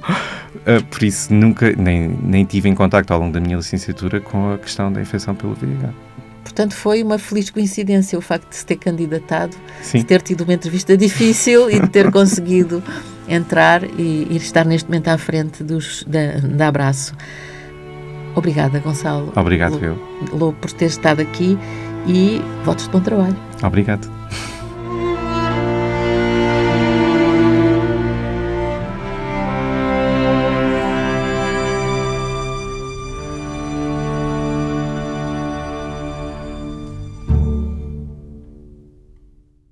uh, 0.65 0.83
por 0.85 1.03
isso, 1.03 1.33
nunca, 1.33 1.71
nem, 1.75 2.07
nem 2.07 2.45
tive 2.45 2.69
em 2.69 2.75
contacto 2.75 3.13
ao 3.13 3.19
longo 3.19 3.33
da 3.33 3.39
minha 3.39 3.57
licenciatura 3.57 4.19
com 4.19 4.53
a 4.53 4.57
questão 4.57 4.91
da 4.91 5.01
infecção 5.01 5.35
pelo 5.35 5.53
VIH. 5.53 6.08
Portanto, 6.49 6.73
foi 6.73 7.03
uma 7.03 7.19
feliz 7.19 7.51
coincidência 7.51 8.17
o 8.17 8.21
facto 8.21 8.49
de 8.49 8.55
se 8.55 8.65
ter 8.65 8.77
candidatado, 8.77 9.55
Sim. 9.83 9.99
de 9.99 10.05
ter 10.05 10.19
tido 10.21 10.41
uma 10.41 10.53
entrevista 10.53 10.97
difícil 10.97 11.69
e 11.69 11.79
de 11.79 11.87
ter 11.87 12.09
conseguido 12.11 12.81
entrar 13.27 13.83
e, 13.83 14.27
e, 14.31 14.35
estar 14.35 14.65
neste 14.65 14.89
momento 14.89 15.09
à 15.09 15.17
frente 15.17 15.63
dos, 15.63 16.03
da, 16.07 16.39
da 16.39 16.67
Abraço. 16.67 17.13
Obrigada, 18.35 18.79
Gonçalo. 18.79 19.31
Obrigado, 19.35 19.77
eu. 19.83 19.95
Lobo, 20.33 20.57
por 20.59 20.71
ter 20.71 20.85
estado 20.85 21.21
aqui 21.21 21.55
e 22.07 22.41
votos 22.65 22.85
de 22.85 22.89
bom 22.89 22.99
trabalho. 22.99 23.37
Obrigado. 23.61 24.18